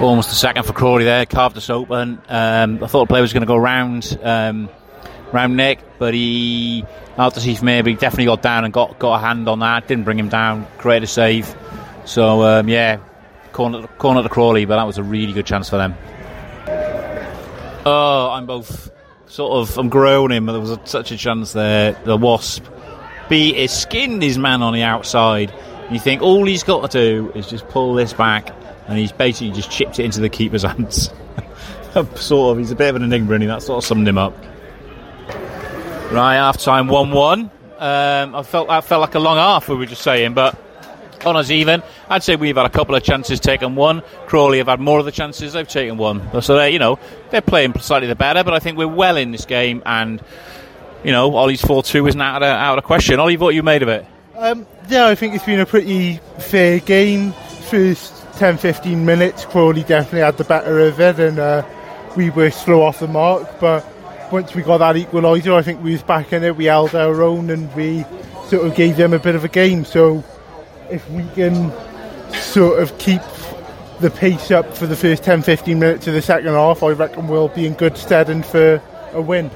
Almost 0.00 0.30
a 0.30 0.36
second 0.36 0.62
for 0.62 0.72
Crawley 0.72 1.02
there, 1.02 1.26
carved 1.26 1.56
us 1.56 1.68
open. 1.68 2.22
Um, 2.28 2.84
I 2.84 2.86
thought 2.86 3.08
the 3.08 3.08
player 3.08 3.22
was 3.22 3.32
going 3.32 3.40
to 3.40 3.46
go 3.48 3.56
round, 3.56 4.16
um, 4.22 4.68
round 5.32 5.56
Nick, 5.56 5.80
but 5.98 6.14
he, 6.14 6.84
Altasief 7.16 7.60
maybe 7.60 7.94
definitely 7.94 8.26
got 8.26 8.40
down 8.40 8.64
and 8.64 8.72
got 8.72 9.00
got 9.00 9.16
a 9.16 9.18
hand 9.18 9.48
on 9.48 9.58
that. 9.58 9.88
Didn't 9.88 10.04
bring 10.04 10.18
him 10.20 10.28
down, 10.28 10.64
created 10.78 11.02
a 11.02 11.08
save. 11.08 11.52
So 12.04 12.44
um, 12.44 12.68
yeah, 12.68 13.00
corner 13.50 13.88
corner 13.98 14.22
to 14.22 14.28
Crawley, 14.28 14.64
but 14.64 14.76
that 14.76 14.86
was 14.86 14.98
a 14.98 15.02
really 15.02 15.32
good 15.32 15.46
chance 15.46 15.68
for 15.68 15.76
them. 15.76 15.96
Oh, 17.84 18.30
I'm 18.30 18.46
both 18.46 18.90
sort 19.26 19.52
of 19.52 19.76
I'm 19.78 19.88
groaning, 19.88 20.46
but 20.46 20.52
there 20.52 20.60
was 20.60 20.70
a, 20.70 20.80
such 20.84 21.10
a 21.10 21.16
chance 21.16 21.52
there. 21.52 21.92
The 22.04 22.16
Wasp 22.16 22.64
beat 23.28 23.56
his 23.56 23.72
skinned 23.72 24.22
his 24.22 24.38
man 24.38 24.62
on 24.62 24.72
the 24.72 24.82
outside. 24.82 25.52
You 25.90 25.98
think 25.98 26.22
all 26.22 26.44
he's 26.44 26.62
got 26.62 26.90
to 26.90 26.98
do 26.98 27.32
is 27.34 27.48
just 27.48 27.68
pull 27.68 27.94
this 27.94 28.12
back, 28.12 28.50
and 28.86 28.98
he's 28.98 29.12
basically 29.12 29.52
just 29.52 29.70
chipped 29.70 29.98
it 29.98 30.04
into 30.04 30.20
the 30.20 30.28
keeper's 30.28 30.62
hands. 30.64 31.10
sort 32.14 32.52
of, 32.52 32.58
he's 32.58 32.70
a 32.70 32.76
bit 32.76 32.90
of 32.90 32.96
an 32.96 33.02
enigma, 33.02 33.34
and 33.34 33.48
that 33.50 33.62
sort 33.62 33.78
of 33.78 33.84
summed 33.86 34.06
him 34.06 34.18
up. 34.18 34.36
Right, 36.12 36.34
half 36.34 36.58
time, 36.58 36.88
one-one. 36.88 37.50
Um, 37.78 38.34
I 38.36 38.42
felt 38.44 38.68
that 38.68 38.84
felt 38.84 39.00
like 39.00 39.14
a 39.14 39.18
long 39.18 39.38
half. 39.38 39.68
We 39.68 39.76
were 39.76 39.86
just 39.86 40.02
saying, 40.02 40.34
but 40.34 40.56
on 41.26 41.36
us 41.36 41.50
even. 41.50 41.82
I'd 42.08 42.22
say 42.22 42.36
we've 42.36 42.56
had 42.56 42.66
a 42.66 42.70
couple 42.70 42.94
of 42.94 43.02
chances, 43.02 43.40
taken 43.40 43.74
one. 43.74 44.02
Crawley 44.26 44.58
have 44.58 44.68
had 44.68 44.80
more 44.80 44.98
of 44.98 45.04
the 45.04 45.12
chances, 45.12 45.52
they've 45.52 45.66
taken 45.66 45.96
one. 45.96 46.42
So 46.42 46.56
they, 46.56 46.70
you 46.70 46.78
know, 46.78 46.98
they're 47.30 47.40
playing 47.40 47.78
slightly 47.80 48.08
the 48.08 48.14
better, 48.14 48.44
but 48.44 48.54
I 48.54 48.58
think 48.58 48.78
we're 48.78 48.88
well 48.88 49.16
in 49.16 49.32
this 49.32 49.44
game, 49.44 49.82
and 49.86 50.22
you 51.04 51.12
know, 51.12 51.34
Ollie's 51.34 51.62
four-two 51.62 52.06
isn't 52.06 52.20
out 52.20 52.42
of 52.42 52.48
out 52.48 52.78
of 52.78 52.84
question. 52.84 53.18
Ollie, 53.18 53.36
what 53.36 53.54
you 53.54 53.62
made 53.62 53.82
of 53.82 53.88
it? 53.88 54.06
Um, 54.36 54.66
yeah, 54.88 55.06
I 55.06 55.14
think 55.14 55.34
it's 55.34 55.44
been 55.44 55.60
a 55.60 55.66
pretty 55.66 56.16
fair 56.38 56.80
game. 56.80 57.32
First 57.70 58.14
10, 58.34 58.58
15 58.58 59.04
minutes, 59.04 59.44
Crawley 59.44 59.82
definitely 59.82 60.20
had 60.20 60.36
the 60.36 60.44
better 60.44 60.80
of 60.80 61.00
it, 61.00 61.18
and 61.18 61.38
uh, 61.38 61.66
we 62.16 62.30
were 62.30 62.50
slow 62.50 62.82
off 62.82 63.00
the 63.00 63.08
mark, 63.08 63.60
but 63.60 63.86
once 64.32 64.54
we 64.54 64.62
got 64.62 64.78
that 64.78 64.96
equaliser, 64.96 65.54
I 65.54 65.62
think 65.62 65.82
we 65.82 65.92
was 65.92 66.02
back 66.02 66.32
in 66.32 66.42
it. 66.42 66.56
We 66.56 66.64
held 66.64 66.94
our 66.94 67.22
own 67.22 67.50
and 67.50 67.72
we 67.76 68.04
sort 68.48 68.66
of 68.66 68.74
gave 68.74 68.96
them 68.96 69.12
a 69.12 69.18
bit 69.18 69.34
of 69.34 69.44
a 69.44 69.48
game. 69.48 69.84
So 69.84 70.24
if 70.92 71.08
we 71.10 71.24
can 71.34 71.72
sort 72.34 72.80
of 72.80 72.96
keep 72.98 73.22
the 74.00 74.10
pace 74.10 74.50
up 74.50 74.76
for 74.76 74.86
the 74.86 74.96
first 74.96 75.24
10 75.24 75.42
15 75.42 75.78
minutes 75.78 76.06
of 76.06 76.14
the 76.14 76.22
second 76.22 76.52
half, 76.52 76.82
I 76.82 76.90
reckon 76.90 77.28
we'll 77.28 77.48
be 77.48 77.66
in 77.66 77.74
good 77.74 77.96
stead 77.96 78.28
and 78.28 78.44
for 78.44 78.82
a 79.12 79.20
win. 79.20 79.50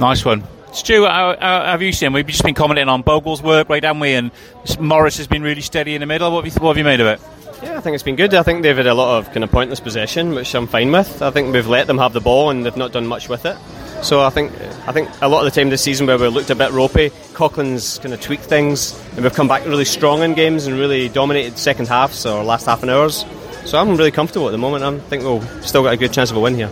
Nice 0.00 0.24
one. 0.24 0.42
Stu, 0.72 1.04
how, 1.04 1.36
how 1.38 1.64
have 1.64 1.82
you 1.82 1.92
seen? 1.92 2.12
We've 2.12 2.26
just 2.26 2.44
been 2.44 2.54
commenting 2.54 2.88
on 2.88 3.02
Bogle's 3.02 3.42
work, 3.42 3.68
right, 3.68 3.82
haven't 3.82 4.00
we? 4.00 4.14
And 4.14 4.30
Morris 4.78 5.16
has 5.18 5.26
been 5.26 5.42
really 5.42 5.60
steady 5.60 5.94
in 5.94 6.00
the 6.00 6.06
middle. 6.06 6.30
What 6.32 6.44
have 6.44 6.54
you, 6.54 6.60
what 6.62 6.70
have 6.70 6.78
you 6.78 6.84
made 6.84 7.00
of 7.00 7.08
it? 7.08 7.20
Yeah, 7.62 7.76
I 7.76 7.80
think 7.80 7.94
it's 7.94 8.04
been 8.04 8.16
good. 8.16 8.32
I 8.32 8.42
think 8.42 8.62
they've 8.62 8.76
had 8.76 8.86
a 8.86 8.94
lot 8.94 9.18
of 9.18 9.26
kind 9.32 9.44
of 9.44 9.50
pointless 9.50 9.80
possession, 9.80 10.34
which 10.34 10.54
I'm 10.54 10.66
fine 10.66 10.92
with. 10.92 11.20
I 11.20 11.30
think 11.30 11.52
we've 11.52 11.66
let 11.66 11.88
them 11.88 11.98
have 11.98 12.12
the 12.12 12.20
ball 12.20 12.50
and 12.50 12.64
they've 12.64 12.76
not 12.76 12.92
done 12.92 13.06
much 13.06 13.28
with 13.28 13.44
it. 13.44 13.56
So 14.02 14.22
I 14.22 14.30
think 14.30 14.52
I 14.88 14.92
think 14.92 15.10
a 15.20 15.28
lot 15.28 15.46
of 15.46 15.52
the 15.52 15.60
time 15.60 15.70
this 15.70 15.82
season 15.82 16.06
where 16.06 16.18
we 16.18 16.26
looked 16.28 16.50
a 16.50 16.54
bit 16.54 16.72
ropey, 16.72 17.10
Coughlan's 17.34 17.98
kind 17.98 18.14
of 18.14 18.20
tweaked 18.20 18.44
things, 18.44 18.98
and 19.14 19.22
we've 19.22 19.34
come 19.34 19.46
back 19.46 19.64
really 19.66 19.84
strong 19.84 20.22
in 20.22 20.34
games 20.34 20.66
and 20.66 20.78
really 20.78 21.08
dominated 21.08 21.58
second 21.58 21.86
halves 21.86 22.24
or 22.24 22.42
last 22.42 22.66
half 22.66 22.82
an 22.82 22.88
hours. 22.88 23.24
So 23.66 23.78
I'm 23.78 23.96
really 23.96 24.10
comfortable 24.10 24.48
at 24.48 24.52
the 24.52 24.58
moment. 24.58 24.84
I 24.84 24.98
think 25.08 25.22
we'll 25.22 25.42
still 25.62 25.82
got 25.82 25.92
a 25.92 25.96
good 25.96 26.12
chance 26.12 26.30
of 26.30 26.38
a 26.38 26.40
win 26.40 26.54
here. 26.54 26.70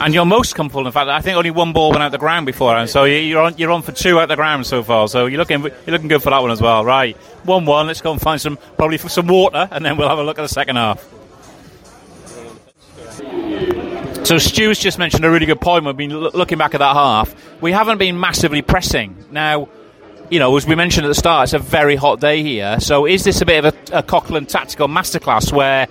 And 0.00 0.14
you're 0.14 0.24
most 0.24 0.54
comfortable. 0.54 0.86
In 0.86 0.92
fact, 0.92 1.10
I 1.10 1.20
think 1.20 1.36
only 1.36 1.50
one 1.50 1.74
ball 1.74 1.90
went 1.90 2.02
out 2.02 2.10
the 2.12 2.18
ground 2.18 2.46
before, 2.46 2.74
and 2.74 2.88
so 2.88 3.04
you're 3.04 3.42
on 3.42 3.54
you're 3.58 3.70
on 3.70 3.82
for 3.82 3.92
two 3.92 4.18
out 4.18 4.28
the 4.28 4.36
ground 4.36 4.66
so 4.66 4.82
far. 4.82 5.06
So 5.08 5.26
you're 5.26 5.38
looking 5.38 5.60
you're 5.62 5.72
looking 5.86 6.08
good 6.08 6.22
for 6.22 6.30
that 6.30 6.40
one 6.40 6.50
as 6.50 6.62
well. 6.62 6.84
Right, 6.84 7.14
one 7.44 7.66
one. 7.66 7.86
Let's 7.86 8.00
go 8.00 8.10
and 8.10 8.20
find 8.20 8.40
some 8.40 8.56
probably 8.78 8.96
some 8.96 9.26
water, 9.26 9.68
and 9.70 9.84
then 9.84 9.98
we'll 9.98 10.08
have 10.08 10.18
a 10.18 10.22
look 10.22 10.38
at 10.38 10.42
the 10.42 10.48
second 10.48 10.76
half. 10.76 11.06
So 14.24 14.38
Stu's 14.38 14.78
just 14.78 14.98
mentioned 14.98 15.24
a 15.24 15.30
really 15.30 15.46
good 15.46 15.60
point. 15.60 15.84
We've 15.84 15.96
been 15.96 16.16
looking 16.16 16.58
back 16.58 16.74
at 16.74 16.78
that 16.78 16.94
half. 16.94 17.34
We 17.60 17.72
haven't 17.72 17.98
been 17.98 18.20
massively 18.20 18.62
pressing. 18.62 19.24
Now, 19.32 19.68
you 20.30 20.38
know, 20.38 20.56
as 20.56 20.66
we 20.66 20.76
mentioned 20.76 21.04
at 21.04 21.08
the 21.08 21.14
start, 21.14 21.44
it's 21.44 21.52
a 21.52 21.58
very 21.58 21.96
hot 21.96 22.20
day 22.20 22.42
here. 22.42 22.78
So 22.78 23.06
is 23.06 23.24
this 23.24 23.40
a 23.40 23.46
bit 23.46 23.64
of 23.64 23.74
a, 23.74 23.98
a 23.98 24.02
tactical 24.02 24.86
masterclass 24.86 25.52
where 25.52 25.88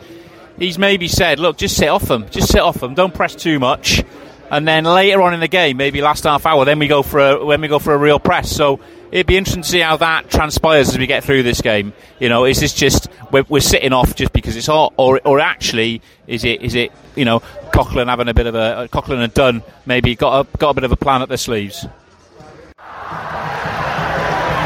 he's 0.57 0.77
maybe 0.77 1.07
said, 1.07 1.39
look, 1.39 1.57
just 1.57 1.75
sit 1.75 1.89
off 1.89 2.03
them, 2.03 2.29
just 2.29 2.49
sit 2.49 2.61
off 2.61 2.79
them, 2.79 2.93
don't 2.93 3.13
press 3.13 3.35
too 3.35 3.59
much, 3.59 4.03
and 4.49 4.67
then 4.67 4.85
later 4.85 5.21
on 5.21 5.33
in 5.33 5.41
the 5.41 5.47
game, 5.47 5.75
maybe 5.77 6.01
last 6.01 6.23
half 6.23 6.45
hour, 6.45 6.63
then 6.63 6.79
we 6.79 6.87
go 6.87 7.03
for 7.03 7.19
a, 7.19 7.45
when 7.45 7.59
we 7.59 7.67
go 7.67 7.79
for 7.79 7.93
a 7.93 7.97
real 7.97 8.19
press. 8.19 8.49
So 8.49 8.79
it'd 9.11 9.27
be 9.27 9.37
interesting 9.37 9.63
to 9.63 9.69
see 9.69 9.79
how 9.79 9.97
that 9.97 10.29
transpires 10.29 10.89
as 10.89 10.97
we 10.97 11.07
get 11.07 11.23
through 11.23 11.43
this 11.43 11.61
game. 11.61 11.93
You 12.19 12.29
know, 12.29 12.45
is 12.45 12.59
this 12.59 12.73
just 12.73 13.09
we're, 13.31 13.45
we're 13.49 13.59
sitting 13.59 13.93
off 13.93 14.15
just 14.15 14.33
because 14.33 14.55
it's 14.55 14.67
hot, 14.67 14.93
or 14.97 15.19
or 15.25 15.39
actually 15.39 16.01
is 16.27 16.43
it 16.43 16.61
is 16.61 16.75
it 16.75 16.91
you 17.15 17.25
know 17.25 17.39
Coughlan 17.71 18.07
having 18.07 18.27
a 18.27 18.33
bit 18.33 18.47
of 18.47 18.55
a 18.55 18.89
Coughlan 18.91 19.23
and 19.23 19.33
Dunn 19.33 19.63
maybe 19.85 20.15
got 20.15 20.45
a, 20.45 20.57
got 20.57 20.71
a 20.71 20.73
bit 20.73 20.83
of 20.83 20.91
a 20.91 20.95
plan 20.95 21.21
up 21.21 21.29
their 21.29 21.37
sleeves. 21.37 21.85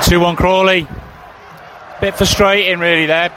Two 0.04 0.20
one 0.20 0.36
Crawley, 0.36 0.88
bit 2.02 2.16
frustrating 2.16 2.80
really 2.80 3.06
there. 3.06 3.32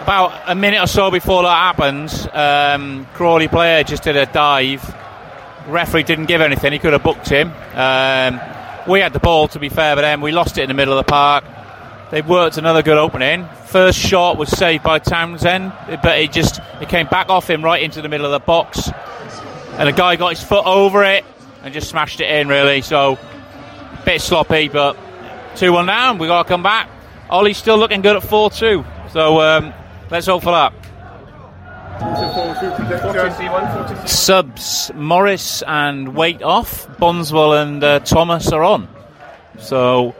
About 0.00 0.50
a 0.50 0.54
minute 0.54 0.82
or 0.82 0.88
so 0.88 1.10
before 1.10 1.44
that 1.44 1.76
happens, 1.76 2.26
um, 2.32 3.06
Crawley 3.14 3.46
player 3.46 3.84
just 3.84 4.02
did 4.02 4.16
a 4.16 4.26
dive. 4.26 4.96
Referee 5.68 6.02
didn't 6.02 6.26
give 6.26 6.40
anything. 6.40 6.72
He 6.72 6.80
could 6.80 6.92
have 6.92 7.04
booked 7.04 7.28
him. 7.28 7.52
Um, 7.74 8.40
we 8.88 9.00
had 9.00 9.12
the 9.12 9.20
ball, 9.20 9.48
to 9.48 9.58
be 9.58 9.68
fair, 9.68 9.94
but 9.94 10.02
then 10.02 10.20
we 10.20 10.32
lost 10.32 10.58
it 10.58 10.62
in 10.62 10.68
the 10.68 10.74
middle 10.74 10.96
of 10.96 11.04
the 11.04 11.10
park. 11.10 11.44
They 12.10 12.20
worked 12.20 12.58
another 12.58 12.82
good 12.82 12.98
opening. 12.98 13.48
First 13.66 13.98
shot 13.98 14.36
was 14.36 14.50
saved 14.50 14.84
by 14.84 14.98
Townsend, 14.98 15.72
but 16.02 16.18
it 16.18 16.30
just 16.30 16.60
it 16.80 16.88
came 16.88 17.06
back 17.06 17.30
off 17.30 17.48
him 17.48 17.64
right 17.64 17.82
into 17.82 18.02
the 18.02 18.08
middle 18.08 18.26
of 18.26 18.32
the 18.32 18.44
box, 18.44 18.90
and 19.78 19.88
the 19.88 19.92
guy 19.92 20.16
got 20.16 20.28
his 20.30 20.42
foot 20.42 20.66
over 20.66 21.04
it 21.04 21.24
and 21.62 21.72
just 21.72 21.88
smashed 21.88 22.20
it 22.20 22.28
in. 22.28 22.48
Really, 22.48 22.82
so 22.82 23.14
a 23.14 24.02
bit 24.04 24.20
sloppy, 24.20 24.68
but 24.68 24.98
two 25.56 25.72
one 25.72 25.86
down. 25.86 26.18
We've 26.18 26.28
got 26.28 26.42
to 26.42 26.48
come 26.48 26.62
back. 26.62 26.90
Ollie's 27.30 27.56
still 27.56 27.78
looking 27.78 28.02
good 28.02 28.16
at 28.16 28.22
four 28.22 28.50
two, 28.50 28.84
so 29.10 29.40
um, 29.40 29.72
let's 30.10 30.26
hope 30.26 30.42
for 30.42 30.52
that. 30.52 30.74
Subs 34.06 34.90
Morris 34.94 35.62
and 35.66 36.14
Waite 36.14 36.42
off. 36.42 36.86
Bondswell 36.98 37.54
and 37.54 37.82
uh, 37.82 38.00
Thomas 38.00 38.52
are 38.52 38.62
on. 38.62 38.88
So, 39.58 40.14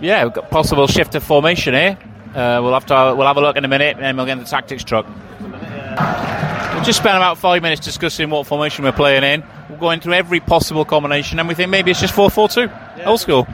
yeah, 0.00 0.24
we've 0.24 0.32
got 0.32 0.50
possible 0.50 0.86
shift 0.86 1.14
of 1.14 1.22
formation 1.22 1.74
here. 1.74 1.98
Uh, 2.34 2.60
we'll 2.62 2.74
have 2.74 2.86
to 2.86 3.14
we'll 3.16 3.26
have 3.26 3.36
a 3.36 3.40
look 3.40 3.56
in 3.56 3.64
a 3.64 3.68
minute, 3.68 3.96
and 3.96 4.04
then 4.04 4.16
we'll 4.16 4.26
get 4.26 4.32
in 4.32 4.38
the 4.38 4.44
tactics 4.44 4.84
truck. 4.84 5.06
We'll 5.40 6.84
just 6.84 6.98
spent 6.98 7.16
about 7.16 7.38
five 7.38 7.62
minutes 7.62 7.80
discussing 7.80 8.28
what 8.28 8.46
formation 8.46 8.84
we're 8.84 8.92
playing 8.92 9.24
in. 9.24 9.42
We're 9.70 9.78
going 9.78 10.00
through 10.00 10.12
every 10.14 10.40
possible 10.40 10.84
combination, 10.84 11.38
and 11.38 11.48
we 11.48 11.54
think 11.54 11.70
maybe 11.70 11.90
it's 11.90 12.00
just 12.00 12.14
4 12.14 12.28
4 12.30 12.48
2. 12.48 12.70
Old 13.06 13.20
school. 13.20 13.46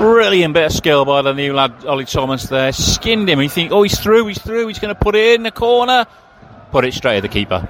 Brilliant 0.00 0.54
bit 0.54 0.64
of 0.64 0.72
skill 0.72 1.04
by 1.04 1.20
the 1.20 1.34
new 1.34 1.52
lad, 1.52 1.84
Ollie 1.84 2.06
Thomas 2.06 2.44
there. 2.44 2.72
Skinned 2.72 3.28
him. 3.28 3.38
You 3.38 3.50
think, 3.50 3.70
oh, 3.70 3.82
he's 3.82 4.00
through, 4.00 4.28
he's 4.28 4.40
through, 4.40 4.68
he's 4.68 4.78
going 4.78 4.94
to 4.94 4.98
put 4.98 5.14
it 5.14 5.34
in 5.34 5.42
the 5.42 5.50
corner. 5.50 6.06
Put 6.70 6.86
it 6.86 6.94
straight 6.94 7.18
at 7.18 7.20
the 7.20 7.28
keeper. 7.28 7.68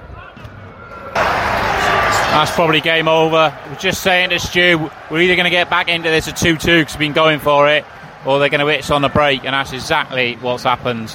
That's 1.13 2.51
probably 2.51 2.79
game 2.79 3.09
over. 3.09 3.53
We're 3.67 3.75
just 3.75 4.01
saying 4.01 4.29
to 4.29 4.39
Stu, 4.39 4.89
we're 5.11 5.19
either 5.19 5.35
going 5.35 5.43
to 5.43 5.49
get 5.49 5.69
back 5.69 5.89
into 5.89 6.09
this 6.09 6.29
at 6.29 6.37
2 6.37 6.55
2 6.55 6.79
because 6.79 6.93
we've 6.93 6.99
been 6.99 7.11
going 7.11 7.41
for 7.41 7.67
it, 7.67 7.83
or 8.25 8.39
they're 8.39 8.47
going 8.47 8.65
to 8.65 8.71
hit 8.71 8.85
us 8.85 8.91
on 8.91 9.01
the 9.01 9.09
break, 9.09 9.43
and 9.43 9.53
that's 9.53 9.73
exactly 9.73 10.35
what's 10.35 10.63
happened. 10.63 11.09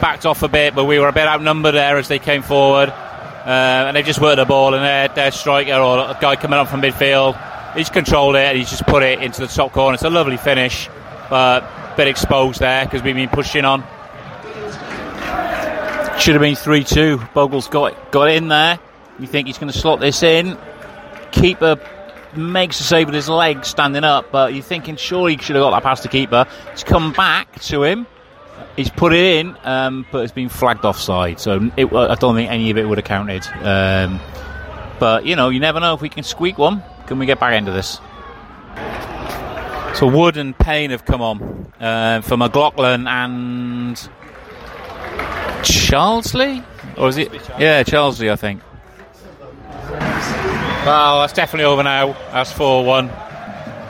Backed 0.00 0.24
off 0.24 0.44
a 0.44 0.48
bit, 0.48 0.72
but 0.72 0.84
we 0.84 1.00
were 1.00 1.08
a 1.08 1.12
bit 1.12 1.26
outnumbered 1.26 1.74
there 1.74 1.96
as 1.96 2.06
they 2.06 2.20
came 2.20 2.42
forward. 2.42 2.90
Uh, 2.90 3.86
and 3.88 3.96
they 3.96 4.04
just 4.04 4.20
worked 4.20 4.36
the 4.36 4.44
ball, 4.44 4.72
and 4.72 4.84
their, 4.84 5.08
their 5.08 5.32
striker 5.32 5.74
or 5.74 5.98
a 5.98 6.18
guy 6.20 6.36
coming 6.36 6.60
up 6.60 6.68
from 6.68 6.80
midfield, 6.80 7.34
he's 7.74 7.90
controlled 7.90 8.36
it 8.36 8.40
and 8.40 8.58
he's 8.58 8.70
just 8.70 8.86
put 8.86 9.02
it 9.02 9.22
into 9.22 9.40
the 9.40 9.46
top 9.46 9.72
corner. 9.72 9.94
It's 9.94 10.04
a 10.04 10.10
lovely 10.10 10.36
finish, 10.36 10.88
but 11.30 11.62
a 11.62 11.94
bit 11.96 12.08
exposed 12.08 12.60
there 12.60 12.84
because 12.84 13.02
we've 13.02 13.14
been 13.14 13.28
pushing 13.28 13.64
on. 13.64 13.82
Should 16.18 16.34
have 16.34 16.42
been 16.42 16.56
3 16.56 16.84
2. 16.84 17.18
Bogle's 17.32 17.68
got, 17.68 18.10
got 18.10 18.30
in 18.30 18.48
there. 18.48 18.78
You 19.18 19.26
think 19.26 19.46
he's 19.46 19.58
going 19.58 19.72
to 19.72 19.78
slot 19.78 20.00
this 20.00 20.22
in. 20.22 20.58
Keeper 21.30 21.80
makes 22.36 22.80
a 22.80 22.82
save 22.82 23.06
with 23.06 23.14
his 23.14 23.28
legs 23.28 23.68
standing 23.68 24.04
up, 24.04 24.30
but 24.30 24.52
you're 24.54 24.62
thinking 24.62 24.96
surely 24.96 25.36
he 25.36 25.42
should 25.42 25.56
have 25.56 25.62
got 25.62 25.70
that 25.70 25.82
past 25.82 26.02
the 26.02 26.08
keeper. 26.08 26.46
It's 26.72 26.84
come 26.84 27.12
back 27.12 27.60
to 27.62 27.82
him. 27.82 28.06
He's 28.76 28.90
put 28.90 29.12
it 29.12 29.24
in, 29.38 29.56
um, 29.64 30.06
but 30.12 30.22
it's 30.24 30.32
been 30.32 30.48
flagged 30.48 30.84
offside. 30.84 31.40
So 31.40 31.70
it, 31.76 31.92
I 31.92 32.14
don't 32.14 32.34
think 32.34 32.50
any 32.50 32.70
of 32.70 32.78
it 32.78 32.88
would 32.88 32.98
have 32.98 33.04
counted. 33.04 33.44
Um, 33.62 34.20
but 34.98 35.24
you 35.26 35.36
know, 35.36 35.48
you 35.48 35.60
never 35.60 35.80
know 35.80 35.94
if 35.94 36.00
we 36.00 36.08
can 36.08 36.22
squeak 36.22 36.58
one. 36.58 36.82
Can 37.08 37.18
we 37.18 37.24
get 37.24 37.40
back 37.40 37.54
into 37.54 37.72
this? 37.72 38.00
So 39.98 40.06
Wood 40.06 40.36
and 40.36 40.56
Payne 40.56 40.90
have 40.90 41.06
come 41.06 41.22
on 41.22 41.72
uh, 41.80 42.20
for 42.20 42.36
McLaughlin 42.36 43.06
and 43.06 43.96
Charsley, 45.62 46.62
or 46.98 47.08
is 47.08 47.16
it? 47.16 47.32
Yeah, 47.58 47.82
Charsley, 47.82 48.30
I 48.30 48.36
think. 48.36 48.60
Well, 50.84 51.20
that's 51.20 51.32
definitely 51.32 51.64
over 51.64 51.82
now. 51.82 52.12
That's 52.30 52.52
4 52.52 52.84
1. 52.84 53.10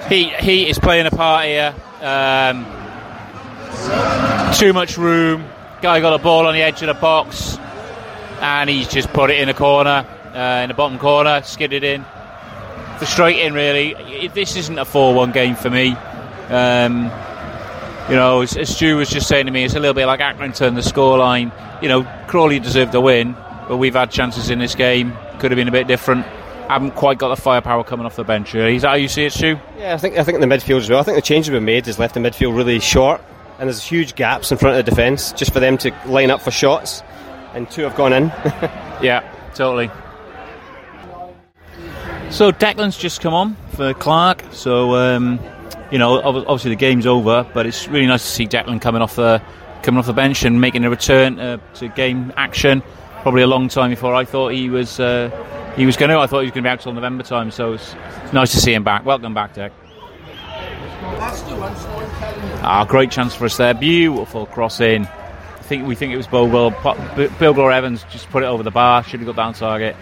Heat, 0.08 0.34
Heat 0.36 0.68
is 0.68 0.78
playing 0.78 1.06
a 1.06 1.10
part 1.10 1.44
here. 1.46 1.74
Um, 2.00 2.64
too 4.54 4.72
much 4.72 4.96
room. 4.96 5.44
Guy 5.82 5.98
got 5.98 6.18
a 6.18 6.22
ball 6.22 6.46
on 6.46 6.54
the 6.54 6.62
edge 6.62 6.82
of 6.82 6.86
the 6.86 6.94
box, 6.94 7.58
and 8.40 8.70
he's 8.70 8.86
just 8.86 9.12
put 9.12 9.30
it 9.30 9.40
in 9.40 9.48
a 9.48 9.54
corner, 9.54 10.06
uh, 10.32 10.60
in 10.62 10.68
the 10.68 10.74
bottom 10.74 11.00
corner, 11.00 11.42
skidded 11.42 11.82
in. 11.82 12.04
Frustrating, 12.98 13.52
really. 13.52 14.28
This 14.28 14.56
isn't 14.56 14.78
a 14.78 14.84
4 14.84 15.14
1 15.14 15.32
game 15.32 15.54
for 15.54 15.70
me. 15.70 15.92
Um, 16.48 17.04
you 18.08 18.16
know, 18.16 18.42
as, 18.42 18.56
as 18.56 18.74
Stu 18.74 18.96
was 18.96 19.08
just 19.08 19.28
saying 19.28 19.46
to 19.46 19.52
me, 19.52 19.64
it's 19.64 19.74
a 19.74 19.80
little 19.80 19.94
bit 19.94 20.06
like 20.06 20.20
Accrington, 20.20 20.74
the 20.74 20.80
scoreline. 20.80 21.52
You 21.82 21.88
know, 21.88 22.02
Crawley 22.26 22.58
deserved 22.58 22.94
a 22.94 23.00
win, 23.00 23.36
but 23.68 23.76
we've 23.76 23.94
had 23.94 24.10
chances 24.10 24.50
in 24.50 24.58
this 24.58 24.74
game. 24.74 25.12
Could 25.38 25.50
have 25.50 25.56
been 25.56 25.68
a 25.68 25.72
bit 25.72 25.86
different 25.86 26.26
haven't 26.68 26.92
quite 26.92 27.18
got 27.18 27.28
the 27.28 27.36
firepower 27.40 27.82
coming 27.82 28.06
off 28.06 28.16
the 28.16 28.24
bench. 28.24 28.52
Really. 28.54 28.76
Is 28.76 28.82
that 28.82 28.88
how 28.88 28.94
you 28.94 29.08
see 29.08 29.24
it, 29.24 29.32
Stu? 29.32 29.58
Yeah, 29.78 29.94
I 29.94 29.96
think 29.96 30.18
I 30.18 30.24
think 30.24 30.40
in 30.40 30.46
the 30.46 30.54
midfield 30.54 30.78
as 30.78 30.90
well. 30.90 31.00
I 31.00 31.02
think 31.02 31.16
the 31.16 31.22
changes 31.22 31.50
we've 31.50 31.62
made 31.62 31.86
has 31.86 31.98
left 31.98 32.14
the 32.14 32.20
midfield 32.20 32.56
really 32.56 32.78
short, 32.78 33.20
and 33.58 33.68
there's 33.68 33.82
huge 33.82 34.14
gaps 34.14 34.52
in 34.52 34.58
front 34.58 34.78
of 34.78 34.84
the 34.84 34.90
defence 34.90 35.32
just 35.32 35.52
for 35.52 35.60
them 35.60 35.78
to 35.78 35.94
line 36.06 36.30
up 36.30 36.42
for 36.42 36.50
shots, 36.50 37.02
and 37.54 37.68
two 37.70 37.82
have 37.82 37.96
gone 37.96 38.12
in. 38.12 38.24
yeah, 39.02 39.22
totally. 39.54 39.90
So 42.30 42.52
Declan's 42.52 42.96
just 42.96 43.20
come 43.20 43.34
on 43.34 43.56
for 43.74 43.94
Clark. 43.94 44.44
So 44.52 44.94
um, 44.94 45.40
you 45.90 45.98
know, 45.98 46.20
obviously 46.20 46.70
the 46.70 46.76
game's 46.76 47.06
over, 47.06 47.48
but 47.54 47.66
it's 47.66 47.88
really 47.88 48.06
nice 48.06 48.22
to 48.22 48.30
see 48.30 48.46
Declan 48.46 48.80
coming 48.80 49.02
off 49.02 49.16
the 49.16 49.42
coming 49.82 49.98
off 49.98 50.06
the 50.06 50.12
bench 50.12 50.44
and 50.44 50.60
making 50.60 50.84
a 50.84 50.90
return 50.90 51.38
uh, 51.38 51.58
to 51.74 51.88
game 51.88 52.32
action. 52.36 52.82
Probably 53.22 53.42
a 53.42 53.46
long 53.46 53.68
time 53.68 53.90
before 53.90 54.14
I 54.14 54.24
thought 54.24 54.52
he 54.52 54.68
was. 54.70 55.00
Uh, 55.00 55.30
he 55.76 55.86
was 55.86 55.96
going 55.96 56.10
to. 56.10 56.18
I 56.18 56.26
thought 56.26 56.40
he 56.40 56.46
was 56.46 56.52
going 56.52 56.64
to 56.64 56.68
be 56.68 56.70
out 56.70 56.80
till 56.80 56.92
November 56.92 57.22
time, 57.22 57.50
so 57.50 57.72
it's, 57.72 57.94
nice 58.32 58.52
to 58.52 58.60
see 58.60 58.74
him 58.74 58.84
back. 58.84 59.04
Welcome 59.04 59.32
back, 59.32 59.54
Dick. 59.54 59.72
Ah, 62.60 62.84
great 62.88 63.10
chance 63.10 63.34
for 63.34 63.46
us 63.46 63.56
there. 63.56 63.74
Beautiful 63.74 64.46
crossing. 64.46 65.06
I 65.06 65.62
think 65.62 65.86
we 65.86 65.94
think 65.94 66.12
it 66.12 66.16
was 66.16 66.26
Bogle. 66.26 66.70
Bogle 67.38 67.70
Evans 67.70 68.04
just 68.10 68.28
put 68.30 68.42
it 68.42 68.46
over 68.46 68.62
the 68.62 68.70
bar. 68.70 69.02
Should 69.04 69.20
have 69.20 69.26
got 69.26 69.36
down 69.36 69.54
target. 69.54 69.96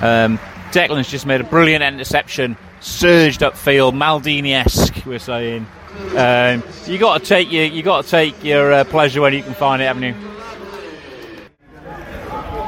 Um, 0.00 0.38
Declan's 0.72 1.08
just 1.08 1.26
made 1.26 1.40
a 1.40 1.44
brilliant 1.44 1.82
interception. 1.82 2.56
Surged 2.80 3.40
upfield, 3.40 3.94
Maldini-esque. 3.94 5.06
We're 5.06 5.18
saying. 5.18 5.66
Um, 6.16 6.62
you 6.86 6.98
got 6.98 7.18
to 7.18 7.24
take 7.24 7.50
your 7.50 7.64
you 7.64 7.82
got 7.82 8.04
to 8.04 8.10
take 8.10 8.44
your 8.44 8.72
uh, 8.72 8.84
pleasure 8.84 9.22
when 9.22 9.32
you 9.32 9.42
can 9.42 9.54
find 9.54 9.80
it, 9.80 9.86
haven't 9.86 10.02
you? 10.02 10.14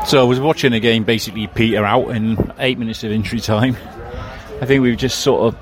So 0.07 0.21
I 0.21 0.25
was 0.25 0.41
watching 0.41 0.73
the 0.73 0.81
game 0.81 1.05
basically 1.05 1.47
peter 1.49 1.85
out 1.85 2.09
in 2.11 2.53
eight 2.59 2.79
minutes 2.79 3.05
of 3.05 3.13
injury 3.13 3.41
time. 3.41 3.77
I 4.61 4.67
think 4.67 4.83
we've 4.83 4.97
just 4.97 5.21
sort 5.21 5.53
of. 5.55 5.61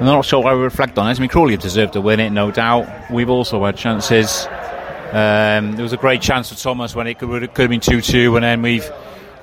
I'm 0.00 0.06
not 0.06 0.24
sure 0.24 0.42
why 0.42 0.54
we 0.54 0.62
reflect 0.62 0.98
on 0.98 1.06
it. 1.10 1.18
I 1.18 1.20
mean, 1.20 1.28
Crawley 1.28 1.58
deserved 1.58 1.92
to 1.92 2.00
win 2.00 2.20
it, 2.20 2.30
no 2.30 2.50
doubt. 2.50 3.10
We've 3.10 3.28
also 3.28 3.62
had 3.62 3.76
chances. 3.76 4.46
Um, 5.12 5.72
there 5.72 5.82
was 5.82 5.92
a 5.92 5.98
great 5.98 6.22
chance 6.22 6.48
for 6.48 6.58
Thomas 6.58 6.94
when 6.94 7.06
it 7.06 7.18
could, 7.18 7.28
could 7.52 7.62
have 7.62 7.70
been 7.70 7.80
2 7.80 8.00
2, 8.00 8.36
and 8.36 8.44
then 8.44 8.62
we've 8.62 8.90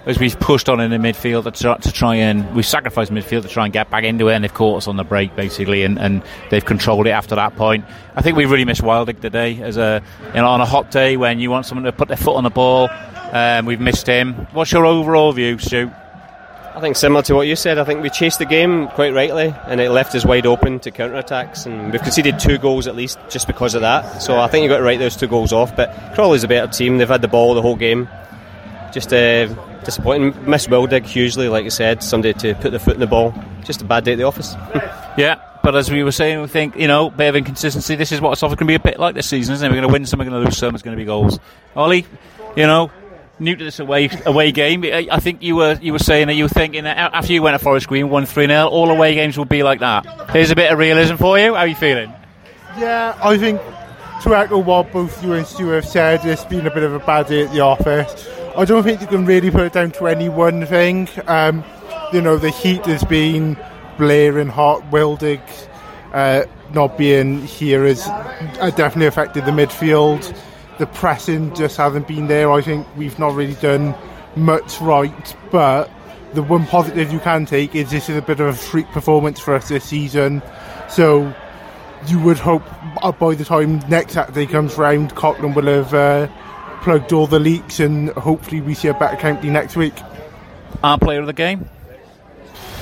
as 0.08 0.18
we've 0.18 0.40
pushed 0.40 0.70
on 0.70 0.80
in 0.80 0.90
the 0.90 0.98
midfield 0.98 1.44
to 1.44 1.52
try, 1.52 1.78
to 1.78 1.92
try 1.92 2.16
and 2.16 2.56
we've 2.56 2.66
sacrificed 2.66 3.12
midfield 3.12 3.44
to 3.44 3.50
try 3.50 3.66
and 3.66 3.74
get 3.74 3.92
back 3.92 4.04
into 4.04 4.30
it, 4.30 4.34
and 4.34 4.44
they've 4.44 4.54
caught 4.54 4.78
us 4.78 4.88
on 4.88 4.98
the 4.98 5.04
break 5.04 5.36
basically, 5.36 5.84
and, 5.84 6.00
and 6.00 6.24
they've 6.50 6.66
controlled 6.66 7.06
it 7.06 7.12
after 7.12 7.36
that 7.36 7.56
point. 7.56 7.86
I 8.16 8.22
think 8.22 8.38
we 8.38 8.46
really 8.46 8.66
missed 8.66 8.82
Wildig 8.82 9.20
today 9.20 9.62
as 9.62 9.78
a 9.78 10.02
you 10.28 10.34
know 10.34 10.48
on 10.48 10.62
a 10.62 10.66
hot 10.66 10.90
day 10.90 11.18
when 11.18 11.40
you 11.40 11.52
want 11.52 11.66
someone 11.66 11.86
to 11.86 11.92
put 11.92 12.08
their 12.08 12.18
foot 12.18 12.36
on 12.36 12.44
the 12.44 12.50
ball 12.50 12.90
um, 13.32 13.66
we've 13.66 13.82
missed 13.82 14.08
him. 14.08 14.34
What's 14.54 14.72
your 14.72 14.86
overall 14.86 15.32
view, 15.34 15.58
Stu? 15.58 15.92
I 16.74 16.80
think 16.80 16.96
similar 16.96 17.24
to 17.24 17.34
what 17.34 17.48
you 17.48 17.56
said. 17.56 17.80
I 17.80 17.84
think 17.84 18.04
we 18.04 18.10
chased 18.10 18.40
the 18.40 18.46
game 18.46 18.88
quite 18.90 19.14
rightly, 19.14 19.54
and 19.66 19.82
it 19.82 19.90
left 19.90 20.14
us 20.16 20.26
wide 20.26 20.46
open 20.46 20.80
to 20.82 20.92
counter 20.92 21.16
attacks. 21.16 21.66
And 21.66 21.92
we've 21.92 22.02
conceded 22.02 22.40
two 22.40 22.58
goals 22.58 22.88
at 22.88 22.96
least 22.96 23.18
just 23.30 23.48
because 23.48 23.74
of 23.74 23.82
that. 23.82 24.22
So 24.22 24.40
I 24.40 24.48
think 24.48 24.64
you've 24.64 24.70
got 24.70 24.78
to 24.78 24.84
write 24.84 25.00
those 25.00 25.18
two 25.18 25.28
goals 25.28 25.52
off. 25.52 25.76
But 25.76 25.94
Crawley's 26.14 26.44
a 26.44 26.48
better 26.48 26.72
team. 26.72 27.00
They've 27.00 27.08
had 27.08 27.22
the 27.22 27.28
ball 27.28 27.56
the 27.56 27.62
whole 27.62 27.76
game. 27.76 28.08
Just 28.94 29.12
uh, 29.12 29.48
disappointing. 29.88 30.36
Miss 30.50 30.68
Wildig 30.68 31.06
hugely, 31.06 31.48
like 31.48 31.64
you 31.64 31.70
said. 31.70 32.04
Somebody 32.04 32.34
to 32.40 32.54
put 32.56 32.72
the 32.72 32.80
foot 32.80 32.94
in 32.94 33.00
the 33.00 33.08
ball. 33.08 33.34
Just 33.64 33.82
a 33.82 33.86
bad 33.86 34.04
day 34.04 34.12
at 34.12 34.18
the 34.18 34.26
office. 34.26 34.54
yeah, 35.18 35.42
but 35.64 35.76
as 35.76 35.90
we 35.90 36.04
were 36.04 36.12
saying, 36.12 36.42
we 36.42 36.48
think, 36.48 36.76
you 36.76 36.88
know, 36.88 37.10
bit 37.10 37.30
of 37.30 37.36
inconsistency. 37.38 37.96
This 37.96 38.12
is 38.12 38.22
what 38.22 38.34
it's 38.34 38.44
often 38.44 38.58
going 38.58 38.68
to 38.68 38.72
be 38.72 38.76
a 38.76 38.92
bit 38.92 39.00
like 39.00 39.16
this 39.16 39.28
season, 39.28 39.56
isn't 39.56 39.66
it? 39.66 39.70
We're 39.70 39.82
going 39.82 39.88
to 39.88 39.94
win 39.94 40.06
some, 40.06 40.20
we're 40.20 40.26
going 40.26 40.40
to 40.42 40.46
lose 40.46 40.58
some, 40.58 40.76
it's 40.76 40.84
going 40.84 40.96
to 40.96 41.02
be 41.02 41.06
goals. 41.06 41.40
Ollie, 41.76 42.06
you 42.56 42.68
know, 42.68 42.92
new 43.40 43.56
to 43.56 43.64
this 43.64 43.80
away 43.80 44.10
away 44.26 44.52
game. 44.52 44.84
I 44.84 45.20
think 45.20 45.42
you 45.42 45.56
were 45.56 45.78
you 45.82 45.94
were 45.94 46.00
saying 46.00 46.28
that 46.28 46.34
you 46.34 46.46
were 46.46 46.50
thinking 46.50 46.84
that 46.84 46.98
after 46.98 47.34
you 47.34 47.42
went 47.42 47.58
to 47.58 47.64
Forest 47.64 47.88
Green, 47.88 48.10
one 48.10 48.26
three 48.26 48.48
0 48.48 48.68
all 48.68 48.90
away 48.90 49.14
games 49.16 49.38
will 49.38 49.46
be 49.46 49.64
like 49.64 49.80
that. 49.80 50.32
Here's 50.32 50.52
a 50.52 50.56
bit 50.56 50.72
of 50.72 50.80
realism 50.80 51.16
for 51.16 51.38
you. 51.40 51.54
How 51.54 51.62
are 51.62 51.68
you 51.68 51.76
feeling? 51.76 52.14
Yeah, 52.78 53.18
I 53.22 53.38
think 53.38 53.62
to 54.24 54.36
echo 54.36 54.58
what 54.58 54.92
both 54.92 55.24
you 55.24 55.34
and 55.34 55.46
Stu 55.46 55.68
have 55.70 55.86
said, 55.86 56.26
it's 56.26 56.46
been 56.46 56.66
a 56.66 56.74
bit 56.74 56.84
of 56.84 56.94
a 56.94 57.00
bad 57.00 57.28
day 57.28 57.44
at 57.44 57.54
the 57.54 57.62
office. 57.62 58.37
I 58.58 58.66
don't 58.66 58.84
think 58.84 59.02
you 59.02 59.08
can 59.08 59.26
really 59.26 59.52
put 59.52 59.62
it 59.62 59.74
down 59.74 59.92
to 59.92 60.08
any 60.08 60.30
one 60.30 60.66
thing. 60.66 61.08
Um, 61.28 61.64
you 62.12 62.22
know, 62.22 62.38
the 62.38 62.50
heat 62.50 62.86
has 62.86 63.04
been 63.04 63.58
blaring 63.98 64.50
hot. 64.50 64.82
Wildig 64.92 65.42
uh, 66.12 66.46
not 66.74 66.98
being 66.98 67.46
here 67.46 67.86
has 67.86 68.08
uh, 68.08 68.72
definitely 68.76 69.08
affected 69.08 69.46
the 69.46 69.52
midfield 69.52 70.36
the 70.78 70.88
pressing 70.88 71.54
just 71.56 71.78
hasn't 71.78 72.08
been 72.08 72.28
there. 72.28 72.52
I 72.52 72.62
think 72.62 72.88
we've 72.96 73.18
not 73.18 73.34
really 73.34 73.56
done 73.56 73.96
much 74.36 74.80
right, 74.80 75.36
but 75.52 75.90
the 76.34 76.44
one 76.44 76.66
positive 76.68 77.12
you 77.12 77.20
can 77.20 77.46
take 77.46 77.74
is 77.76 77.90
this 77.90 78.10
is 78.10 78.18
a 78.18 78.22
bit 78.22 78.40
of 78.40 78.48
a 78.48 78.54
freak 78.54 78.88
performance 78.88 79.40
for 79.40 79.56
us 79.56 79.70
this 79.70 79.86
season. 79.86 80.42
So 80.90 81.34
you 82.08 82.20
would 82.20 82.38
hope 82.38 82.64
uh, 83.04 83.12
by 83.12 83.36
the 83.36 83.46
time 83.46 83.80
next 83.90 84.14
Saturday 84.14 84.46
comes 84.46 84.78
round, 84.78 85.16
Cochrane 85.16 85.54
will 85.54 85.66
have 85.66 85.94
uh, 85.94 86.28
plugged 86.88 87.12
all 87.12 87.28
the 87.28 87.38
leaks 87.38 87.82
and 87.82 88.12
hopefully 88.12 88.62
we 88.62 88.74
see 88.74 88.88
a 88.88 88.94
better 88.94 89.18
county 89.18 89.50
next 89.50 89.76
week. 89.76 89.94
Our 90.82 90.98
player 90.98 91.20
of 91.20 91.26
the 91.26 91.34
game? 91.34 91.70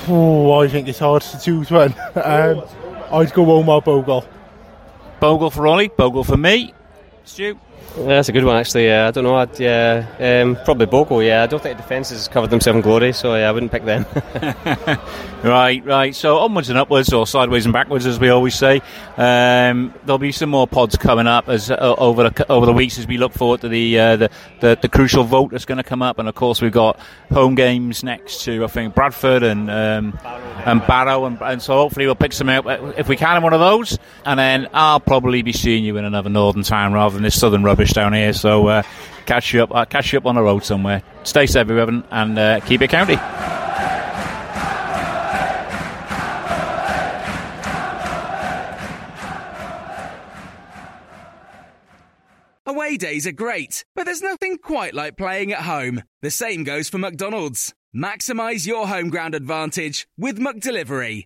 Oh, 0.07 0.59
I 0.59 0.67
think 0.67 0.87
it's 0.87 0.99
hard 0.99 1.23
to 1.23 1.39
choose 1.39 1.71
one. 1.71 1.91
um, 2.15 2.63
I'd 3.11 3.33
go 3.33 3.51
Omar 3.51 3.81
Bogle. 3.81 4.23
Bogle 5.19 5.49
for 5.49 5.65
Ollie, 5.65 5.87
Bogle 5.87 6.23
for 6.23 6.37
me. 6.37 6.71
Stu? 7.23 7.59
Yeah, 7.97 8.07
that's 8.07 8.27
a 8.27 8.33
good 8.33 8.43
one, 8.43 8.57
actually. 8.57 8.87
Yeah, 8.87 9.07
I 9.07 9.11
don't 9.11 9.23
know. 9.23 9.35
I'd, 9.35 9.57
yeah, 9.57 10.05
um, 10.19 10.57
probably 10.65 10.85
Bogle. 10.85 11.23
Yeah, 11.23 11.43
I 11.43 11.47
don't 11.47 11.63
think 11.63 11.77
the 11.77 11.81
defence 11.81 12.09
has 12.09 12.27
covered 12.27 12.49
themselves 12.49 12.75
in 12.75 12.81
glory, 12.81 13.13
so 13.13 13.35
yeah, 13.35 13.47
I 13.47 13.53
wouldn't 13.53 13.71
pick 13.71 13.85
them. 13.85 14.05
right, 15.43 15.83
right. 15.85 16.13
So 16.13 16.39
onwards 16.39 16.69
and 16.69 16.77
upwards, 16.77 17.13
or 17.13 17.25
sideways 17.25 17.65
and 17.65 17.71
backwards, 17.71 18.05
as 18.05 18.19
we 18.19 18.27
always 18.27 18.53
say. 18.53 18.81
Um, 19.15 19.93
there'll 20.03 20.17
be 20.17 20.33
some 20.33 20.49
more 20.49 20.67
pods 20.67 20.97
coming 20.97 21.25
up 21.25 21.47
as 21.47 21.71
uh, 21.71 21.95
over 21.97 22.29
the 22.29 22.51
over 22.51 22.65
the 22.65 22.73
weeks 22.73 22.99
as 22.99 23.07
we 23.07 23.17
look 23.17 23.31
forward 23.31 23.61
to 23.61 23.69
the 23.69 23.97
uh, 23.97 24.15
the, 24.17 24.29
the, 24.59 24.77
the 24.81 24.89
crucial 24.89 25.23
vote 25.23 25.51
that's 25.51 25.65
going 25.65 25.77
to 25.77 25.83
come 25.83 26.01
up, 26.01 26.19
and 26.19 26.27
of 26.27 26.35
course 26.35 26.61
we've 26.61 26.73
got 26.73 26.99
home 27.31 27.55
games 27.55 28.03
next 28.03 28.43
to 28.43 28.65
I 28.65 28.67
think 28.67 28.93
Bradford 28.93 29.41
and 29.43 29.71
um, 29.71 30.19
and 30.65 30.85
Barrow, 30.85 31.25
and, 31.25 31.41
and 31.41 31.61
so 31.61 31.75
hopefully 31.75 32.07
we'll 32.07 32.15
pick 32.15 32.33
some 32.33 32.49
out 32.49 32.67
uh, 32.67 32.91
if 32.97 33.07
we 33.07 33.15
can 33.15 33.37
in 33.37 33.43
one 33.43 33.53
of 33.53 33.61
those, 33.61 33.97
and 34.25 34.37
then 34.37 34.67
I'll 34.73 34.99
probably 34.99 35.43
be 35.43 35.53
seeing 35.53 35.85
you 35.85 35.95
in 35.95 36.03
another 36.03 36.29
northern 36.29 36.63
town 36.63 36.91
rather 36.91 37.13
than 37.13 37.23
this 37.23 37.39
southern 37.39 37.63
rubbish 37.63 37.84
down 37.93 38.13
here. 38.13 38.33
So 38.33 38.67
uh, 38.67 38.83
catch 39.25 39.53
you 39.53 39.63
up, 39.63 39.89
catch 39.89 40.13
you 40.13 40.19
up 40.19 40.25
on 40.25 40.35
the 40.35 40.41
road 40.41 40.63
somewhere. 40.63 41.03
Stay 41.23 41.45
safe, 41.45 41.69
everyone, 41.69 42.03
and 42.11 42.37
uh, 42.37 42.59
keep 42.61 42.81
it 42.81 42.89
county. 42.89 43.17
Away 52.67 52.97
days 52.97 53.27
are 53.27 53.31
great, 53.31 53.85
but 53.95 54.05
there's 54.05 54.21
nothing 54.21 54.57
quite 54.57 54.93
like 54.93 55.17
playing 55.17 55.53
at 55.53 55.61
home. 55.61 56.01
The 56.21 56.31
same 56.31 56.63
goes 56.63 56.89
for 56.89 56.97
McDonald's. 56.97 57.73
Maximize 57.95 58.67
your 58.67 58.87
home 58.87 59.09
ground 59.09 59.33
advantage 59.35 60.07
with 60.17 60.39
McDelivery. 60.39 61.25